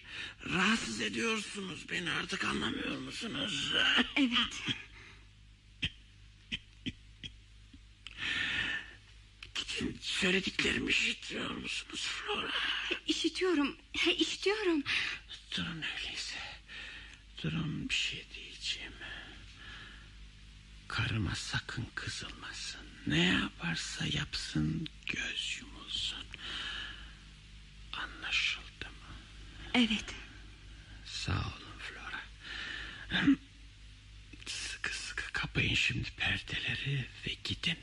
[0.54, 3.74] rahatsız ediyorsunuz beni artık anlamıyor musunuz?
[4.16, 4.76] Evet.
[10.02, 12.52] Söylediklerimi işitiyor musunuz Flora?
[13.08, 13.78] İşitiyorum.
[13.98, 14.84] He, işitiyorum.
[15.58, 16.38] Durun öyleyse.
[17.44, 18.94] Durun bir şey diyeceğim.
[20.88, 22.71] Karıma sakın kızılmasın.
[23.12, 26.26] Ne yaparsa yapsın göz yumulsun.
[27.94, 29.16] Anlaşıldı mı?
[29.74, 30.06] Evet.
[31.06, 32.22] Sağ olun Flora.
[34.46, 37.78] Sıkı sıkı kapayın şimdi perdeleri ve gidin.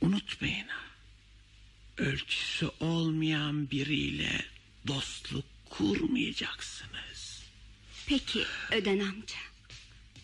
[0.00, 0.80] Unutmayın ha.
[1.98, 4.46] Ölçüsü olmayan biriyle
[4.86, 7.42] dostluk kurmayacaksınız.
[8.06, 9.38] Peki Öden amca.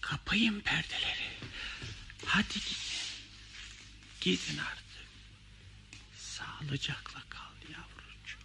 [0.00, 1.30] Kapayın perdeleri.
[2.26, 2.89] Hadi gidin.
[4.20, 4.84] Gidin artık.
[6.16, 8.38] Sağlıcakla kal yavrucuğum.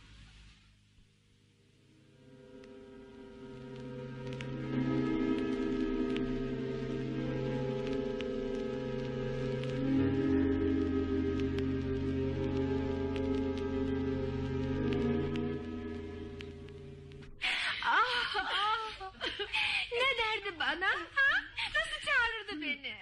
[19.91, 20.87] ne derdi bana?
[20.87, 21.43] Ha?
[21.75, 22.97] Nasıl çağırırdı beni?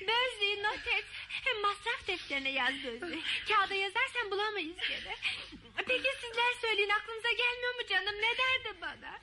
[0.00, 1.04] Bözlüğü not et.
[1.62, 3.20] Masraf defterine yaz Bözlüğü.
[3.48, 5.16] Kağıda yazarsan bulamayız gene.
[5.86, 8.14] Peki sizler söyleyin aklınıza gelmiyor mu canım?
[8.16, 9.18] Ne derdi bana?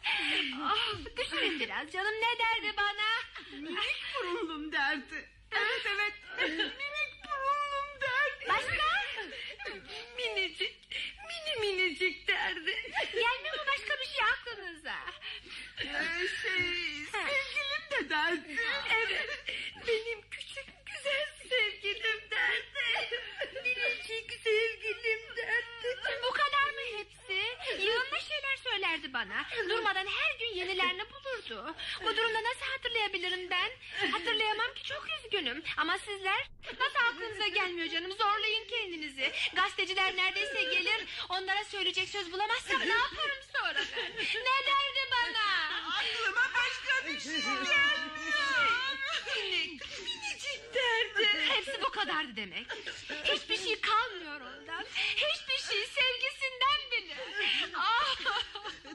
[0.64, 3.08] Ah, düşünün biraz canım ne derdi bana?
[3.52, 5.30] Minik burunlum derdi.
[5.52, 6.14] Evet evet.
[6.50, 8.46] Minik burunlum derdi.
[8.50, 8.86] Başka?
[10.18, 10.76] Minicik,
[11.28, 12.92] mini minicik derdi.
[13.14, 14.96] Gelmiyor mu başka bir şey aklınıza?
[15.80, 18.56] Ee, şey sevgilim de derdi.
[18.94, 19.30] Evet,
[19.88, 23.10] benim küçük güzel sevgilim derdi.
[23.64, 25.98] Minicik sevgilim derdi.
[26.24, 27.44] Bu kadar mı hepsi?
[27.86, 29.46] Yığınla şeyler söylerdi bana.
[29.70, 31.76] Durmadan her gün yenilerini bulurdu.
[32.04, 33.72] Bu durumda nasıl hatırlayabilirim ben?
[34.12, 35.64] Hatırlayamam ki çok üzgünüm.
[35.78, 36.48] Ama sizler
[36.80, 38.12] nasıl aklınıza gelmiyor canım?
[38.12, 39.32] Zorlayın kendinizi.
[39.54, 41.06] Gazeteciler neredeyse gelir.
[41.30, 44.12] Onlara söyleyecek söz bulamazsam ne yaparım sonra ben?
[44.18, 45.46] Ne derdi bana?
[45.90, 47.76] Aklıma başka bir şey gelmiyor.
[50.76, 51.28] Derdi.
[51.50, 52.68] Hepsi bu kadardı demek.
[53.24, 54.86] Hiçbir şey kalmıyor ondan.
[55.16, 57.18] Hiçbir şey sevgisinden bile.
[57.78, 58.16] Ah!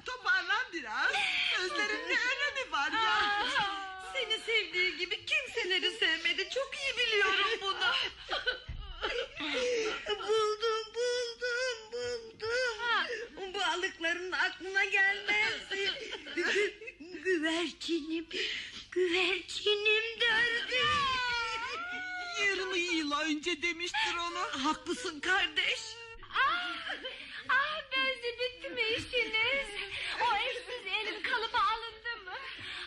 [0.07, 1.12] Toparlan biraz.
[1.57, 3.47] Sözlerin ne önemi var ya.
[4.12, 6.49] Seni sevdiği gibi kimseleri sevmedi.
[6.51, 7.93] Çok iyi biliyorum bunu.
[10.09, 13.55] buldum, buldum, buldum.
[13.55, 15.55] Bu alıkların aklına gelmez.
[17.24, 18.26] güvercinim,
[18.91, 20.81] güvercinim derdi.
[22.47, 24.64] Yarım yıl önce demiştir onu.
[24.64, 25.80] Haklısın kardeş.
[26.30, 26.95] Ah!
[27.49, 27.82] Ah
[28.41, 29.68] bitti mi işiniz?
[30.20, 32.36] O eşsiz elin kalıbı alındı mı?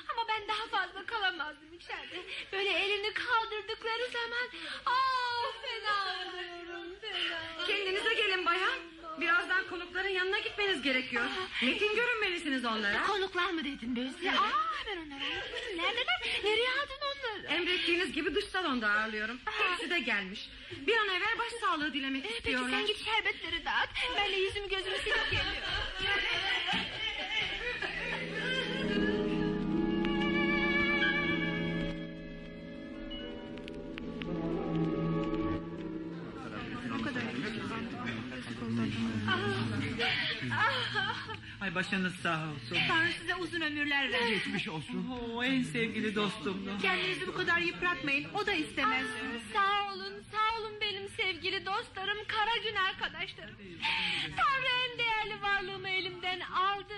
[0.09, 2.23] Ama ben daha fazla kalamazdım içeride.
[2.51, 4.49] Böyle elini kaldırdıkları zaman...
[4.85, 7.67] Ah fena oluyorum fena.
[7.67, 8.92] Kendinize gelin bayan.
[9.21, 11.23] Birazdan konukların yanına gitmeniz gerekiyor.
[11.63, 13.03] Metin görünmelisiniz onlara.
[13.07, 14.29] Konuklar mı dedin Bözü?
[14.29, 14.33] Aa
[14.87, 15.77] ben onları unuttum.
[15.77, 16.21] Neredeler?
[16.43, 17.53] Nereye aldın onları?
[17.53, 19.39] Emrettiğiniz gibi dış salonda ağırlıyorum.
[19.45, 20.49] Hepsi de gelmiş.
[20.87, 22.69] Bir an evvel başsağlığı dilemek Ee, Peki istiyorlar.
[22.69, 23.89] sen git şerbetleri dağıt.
[24.17, 25.53] Ben de yüzümü gözümü silip geliyorum.
[41.63, 42.77] Ay başınız sağ olsun.
[42.87, 44.29] Tanrı size uzun ömürler versin.
[44.29, 45.09] Geçmiş olsun.
[45.11, 46.69] Oo, en sevgili dostumdu.
[46.81, 48.27] Kendinizi bu kadar yıpratmayın.
[48.33, 49.05] O da istemez.
[49.53, 53.55] Sağ olun, sağ olun benim sevgili dostlarım, kara gün arkadaşlarım.
[54.37, 56.95] Tanrı en değerli varlığımı elimden aldı.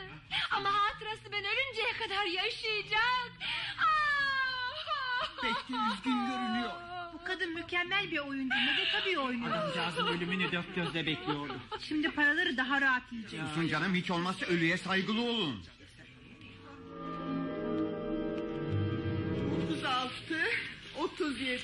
[0.52, 3.32] Ama hatırası ben ölünceye kadar yaşayacak.
[3.80, 5.42] Ah!
[5.42, 6.72] Pek de üzgün görünüyor.
[7.66, 8.56] Mükemmel bir oyuncu.
[8.56, 9.52] Ne de tabii oynuyor.
[9.58, 11.56] Adamcağızın ölümünü dört gözle bekliyordu.
[11.82, 13.40] Şimdi paraları daha rahat yiyecek.
[13.44, 15.64] Olsun canım hiç olmazsa ölüye saygılı olun.
[19.70, 20.48] 36,
[20.98, 21.60] 37,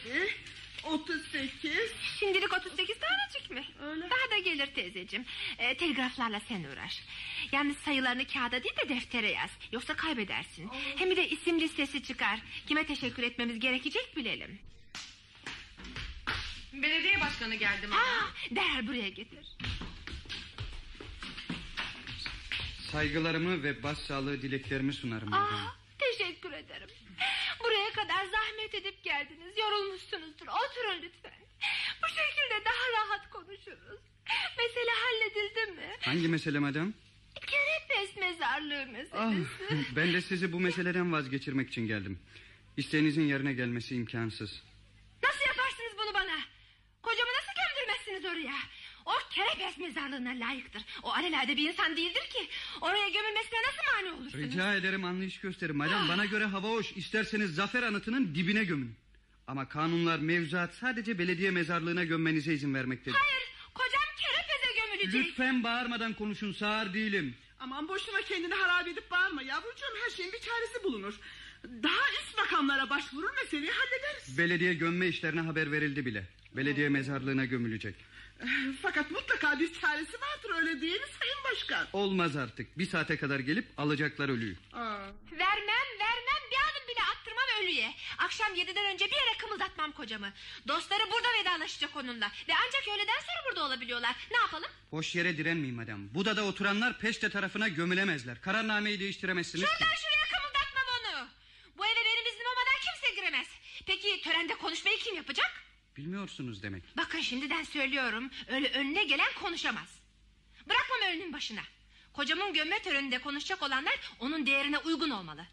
[0.83, 1.71] 38.
[2.19, 3.63] Şimdilik 38 tanecik mi?
[3.81, 5.25] Daha da gelir teyzeciğim.
[5.57, 7.03] Ee, telgraflarla sen uğraş.
[7.51, 9.49] Yalnız sayılarını kağıda değil de deftere yaz.
[9.71, 10.69] Yoksa kaybedersin.
[10.95, 12.39] Hem bir de isim listesi çıkar.
[12.67, 14.59] Kime teşekkür etmemiz gerekecek bilelim.
[16.73, 19.57] Belediye başkanı geldi Ha, derhal buraya getir.
[22.91, 25.27] Saygılarımı ve başsağlığı dileklerimi sunarım.
[25.27, 25.47] efendim.
[25.53, 26.87] Ah, teşekkür ederim.
[27.63, 29.57] Buraya kadar zahmet edip geldiniz.
[29.57, 30.47] Yorulmuşsunuzdur.
[30.47, 31.39] Oturun lütfen.
[32.03, 33.99] Bu şekilde daha rahat konuşuruz.
[34.57, 35.95] Mesele halledildi mi?
[36.01, 36.93] Hangi mesele madem?
[37.47, 39.17] Kerepes mezarlığı meselesi.
[39.17, 42.19] Ah, ben de sizi bu meseleden vazgeçirmek için geldim.
[42.77, 44.63] İsteğinizin yerine gelmesi imkansız.
[45.23, 46.39] Nasıl yaparsınız bunu bana?
[47.03, 47.51] Kocamı nasıl
[48.21, 48.55] gömdürmezsiniz oraya?
[49.05, 50.81] O kerepes mezarlığına layıktır.
[51.03, 52.49] O alelade bir insan değildir ki.
[52.81, 54.43] Oraya gömülmesine nasıl mani olursunuz?
[54.45, 56.09] Rica ederim anlayış gösterin madem.
[56.09, 56.91] Bana göre hava hoş.
[56.91, 58.95] İsterseniz zafer anıtının dibine gömün.
[59.47, 63.17] Ama kanunlar mevzuat sadece belediye mezarlığına gömmenize izin vermektedir.
[63.17, 65.27] Hayır kocam kerepeze gömülecek.
[65.27, 67.35] Lütfen bağırmadan konuşun sağır değilim.
[67.59, 69.95] Aman boşuna kendini harap edip bağırma yavrucuğum.
[70.03, 71.19] Her şeyin bir çaresi bulunur.
[71.63, 74.37] Daha üst makamlara başvurur meseleyi hallederiz.
[74.37, 76.27] Belediye gömme işlerine haber verildi bile.
[76.55, 77.95] Belediye mezarlığına gömülecek.
[78.81, 81.87] Fakat mutlaka bir çaresi vardır öyle değil mi Sayın Başkan?
[81.93, 82.77] Olmaz artık.
[82.77, 84.55] Bir saate kadar gelip alacaklar ölüyü.
[85.31, 87.93] Vermem vermem bir adım bile attırmam ölüye.
[88.17, 90.33] Akşam yediden önce bir yere kımıldatmam kocamı.
[90.67, 92.31] Dostları burada vedalaşacak onunla.
[92.47, 94.15] Ve ancak öğleden sonra burada olabiliyorlar.
[94.31, 94.69] Ne yapalım?
[94.91, 96.13] Boş yere direnmeyin madem.
[96.13, 98.41] Buda'da oturanlar peşte tarafına gömülemezler.
[98.41, 99.71] Kararnameyi değiştiremezsiniz ki.
[99.71, 101.27] Şuradan şuraya kımıldatmam onu.
[101.77, 103.47] Bu eve benim iznim olmadan kimse giremez.
[103.87, 105.60] Peki törende konuşmayı kim yapacak?
[105.97, 106.83] Bilmiyorsunuz demek.
[106.97, 108.29] Bakın şimdiden söylüyorum.
[108.47, 109.99] Öyle önüne gelen konuşamaz.
[110.69, 111.61] Bırakmam ölünün başına.
[112.13, 115.45] Kocamın gömme töreninde konuşacak olanlar onun değerine uygun olmalı.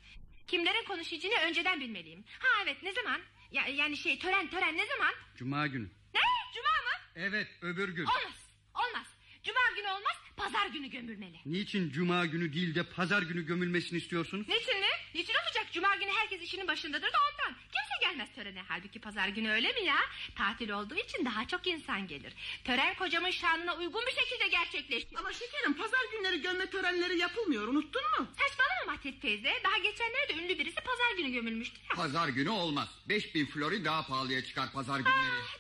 [0.47, 2.25] Kimlerin konuşacağını önceden bilmeliyim.
[2.39, 3.21] Ha evet ne zaman?
[3.53, 5.15] Ya, yani şey tören tören ne zaman?
[5.37, 5.85] Cuma günü.
[6.15, 6.21] Ne?
[6.55, 7.05] Cuma mı?
[7.17, 8.05] Evet öbür gün.
[8.05, 8.51] Olmaz.
[8.75, 9.07] Olmaz.
[9.45, 10.17] Cuma günü olmaz.
[10.37, 11.37] Pazar günü gömülmeli.
[11.47, 14.49] Niçin cuma günü değil de pazar günü gömülmesini istiyorsunuz?
[14.49, 14.87] Niçin mi?
[15.15, 15.67] Niçin olacak?
[15.73, 17.55] Cuma günü herkes işinin başındadır da ondan.
[17.55, 18.63] Kimse gelmez törene.
[18.69, 19.97] Halbuki pazar günü öyle mi ya?
[20.37, 22.33] Tatil olduğu için daha çok insan gelir.
[22.65, 25.19] Tören kocamın şanına uygun bir şekilde gerçekleşti.
[25.19, 28.27] Ama şekerim pazar günleri gömme törenleri yapılmıyor unuttun mu?
[28.39, 29.53] Saçmalama Mahtet teyze.
[29.65, 31.97] Daha geçenlerde ünlü birisi pazar günü gömülmüştü ya.
[31.97, 32.89] Pazar günü olmaz.
[33.09, 35.15] 5000 flori daha pahalıya çıkar pazar günleri.
[35.15, 35.59] Ah,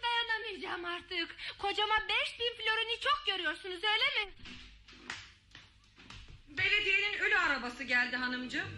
[0.49, 1.36] dayanamayacağım artık.
[1.59, 4.32] Kocama beş bin florini çok görüyorsunuz öyle mi?
[6.49, 8.68] Belediyenin ölü arabası geldi hanımcığım.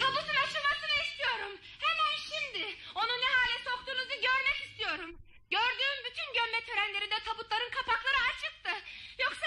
[0.00, 1.52] Tabutun açılmasını istiyorum.
[1.78, 2.76] Hemen şimdi.
[2.94, 5.18] Onu ne hale soktuğunuzu görmek istiyorum.
[5.50, 8.70] Gördüğüm bütün gömme törenlerinde tabutların kapakları açıktı.
[9.18, 9.46] Yoksa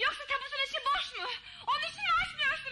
[0.00, 1.28] yoksa tabutun içi boş mu?
[1.66, 2.65] Onun için mi açmıyorsunuz?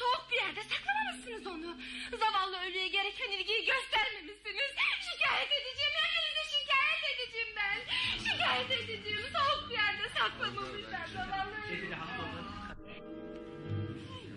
[0.00, 1.76] Soğuk bir yerde saklamamışsınız onu.
[2.20, 4.70] Zavallı ölüye gereken ilgiyi göstermemişsiniz.
[5.10, 5.92] Şikayet edeceğim.
[6.02, 7.78] Hepinizi şikayet edeceğim ben.
[8.24, 9.20] Şikayet edeceğim.
[9.32, 11.96] Soğuk bir yerde saklamamışlar zavallı ölüyü.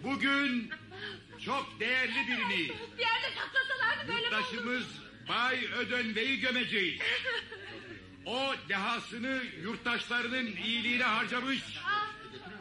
[0.04, 0.72] Bugün
[1.46, 4.86] çok değerli birini Soğuk bir yerde saklasalardı böyle yurttaşımız
[5.30, 7.02] Bay Ödönve'yi gömeceğiz.
[8.26, 11.60] O dehasını yurttaşlarının iyiliğine harcamış.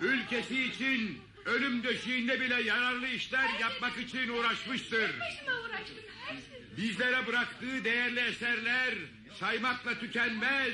[0.01, 5.09] Ülkesi için ölüm döşeğinde bile yararlı işler yapmak için uğraşmıştır.
[5.09, 6.37] Şey.
[6.77, 8.95] Bizlere bıraktığı değerli eserler
[9.41, 10.73] saymakla tükenmez,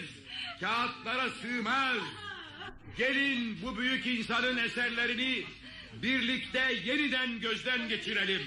[0.61, 1.99] kağıtlara sığmaz.
[2.97, 5.45] Gelin bu büyük insanın eserlerini
[6.03, 8.43] birlikte yeniden gözden geçirelim.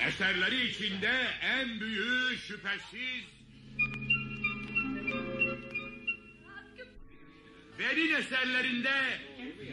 [0.00, 3.24] Eserleri içinde en büyüğü şüphesiz
[7.78, 9.20] Verin eserlerinde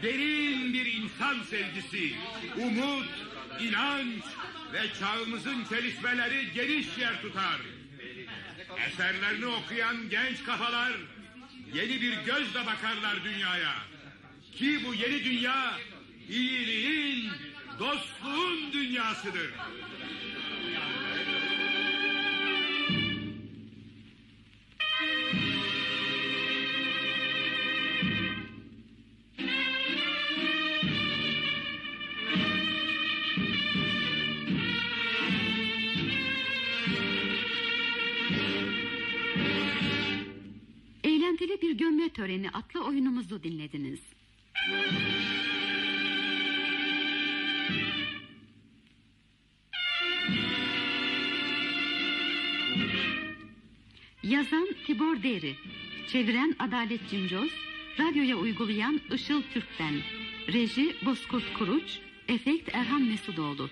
[0.03, 2.13] derin bir insan sevgisi,
[2.57, 3.07] umut,
[3.59, 4.23] inanç
[4.73, 7.61] ve çağımızın çelişmeleri geniş yer tutar.
[8.87, 10.93] Eserlerini okuyan genç kafalar
[11.73, 13.73] yeni bir gözle bakarlar dünyaya.
[14.55, 15.79] Ki bu yeni dünya
[16.29, 17.31] iyiliğin,
[17.79, 19.51] dostluğun dünyasıdır.
[41.31, 43.99] Eğlenceli bir gömme töreni adlı oyunumuzu dinlediniz.
[54.23, 55.55] Yazan Tibor Deri,
[56.07, 57.51] çeviren Adalet Cimcoz,
[57.99, 59.93] radyoya uygulayan Işıl Türkten,
[60.53, 63.69] reji Bozkurt Kuruç, efekt Erhan Mesudoğlu.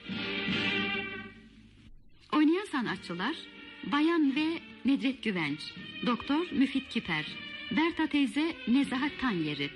[2.33, 3.35] Oynayan sanatçılar
[3.91, 5.59] Bayan ve Nedret Güvenç,
[6.05, 9.69] Doktor Müfit Kiper, Berta teyze Nezahat Tanyeri,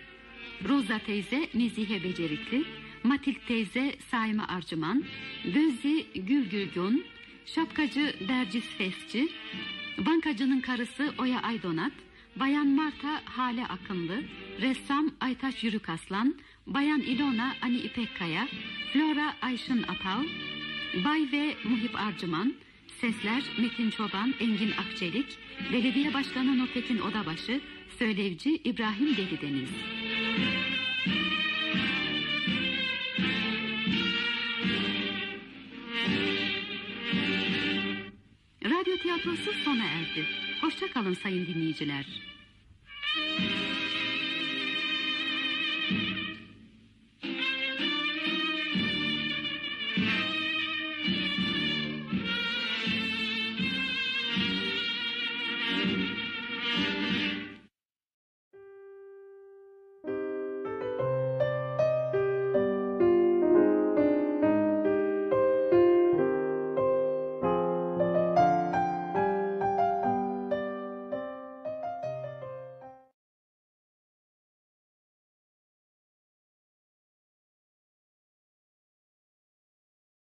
[0.70, 2.64] Roza teyze Nezihe Becerikli,
[3.04, 5.04] Matilt teyze Saime Arcıman,
[5.46, 7.06] Gözzi Gül Gülgün,
[7.46, 9.28] Şapkacı Bercis Fesçi,
[9.98, 11.92] Bankacının karısı Oya Aydonat,
[12.36, 14.24] Bayan Marta Hale Akınlı,
[14.62, 16.36] Ressam Aytaç Yürükaslan,
[16.68, 18.48] Bayan İlona Ani İpekkaya,
[18.94, 20.24] Flora Ayşın Atal,
[21.06, 22.54] Bay ve Muhip Arcıman,
[23.02, 25.38] Sesler Metin Çoban, Engin Akçelik,
[25.74, 27.62] Belediye Başkanı Nurtekin Odabaşı,
[28.00, 29.70] Söylevci İbrahim Delideniz.
[38.66, 40.26] Radyo tiyatrosu sona erdi.
[40.62, 42.06] Hoşça kalın sayın dinleyiciler.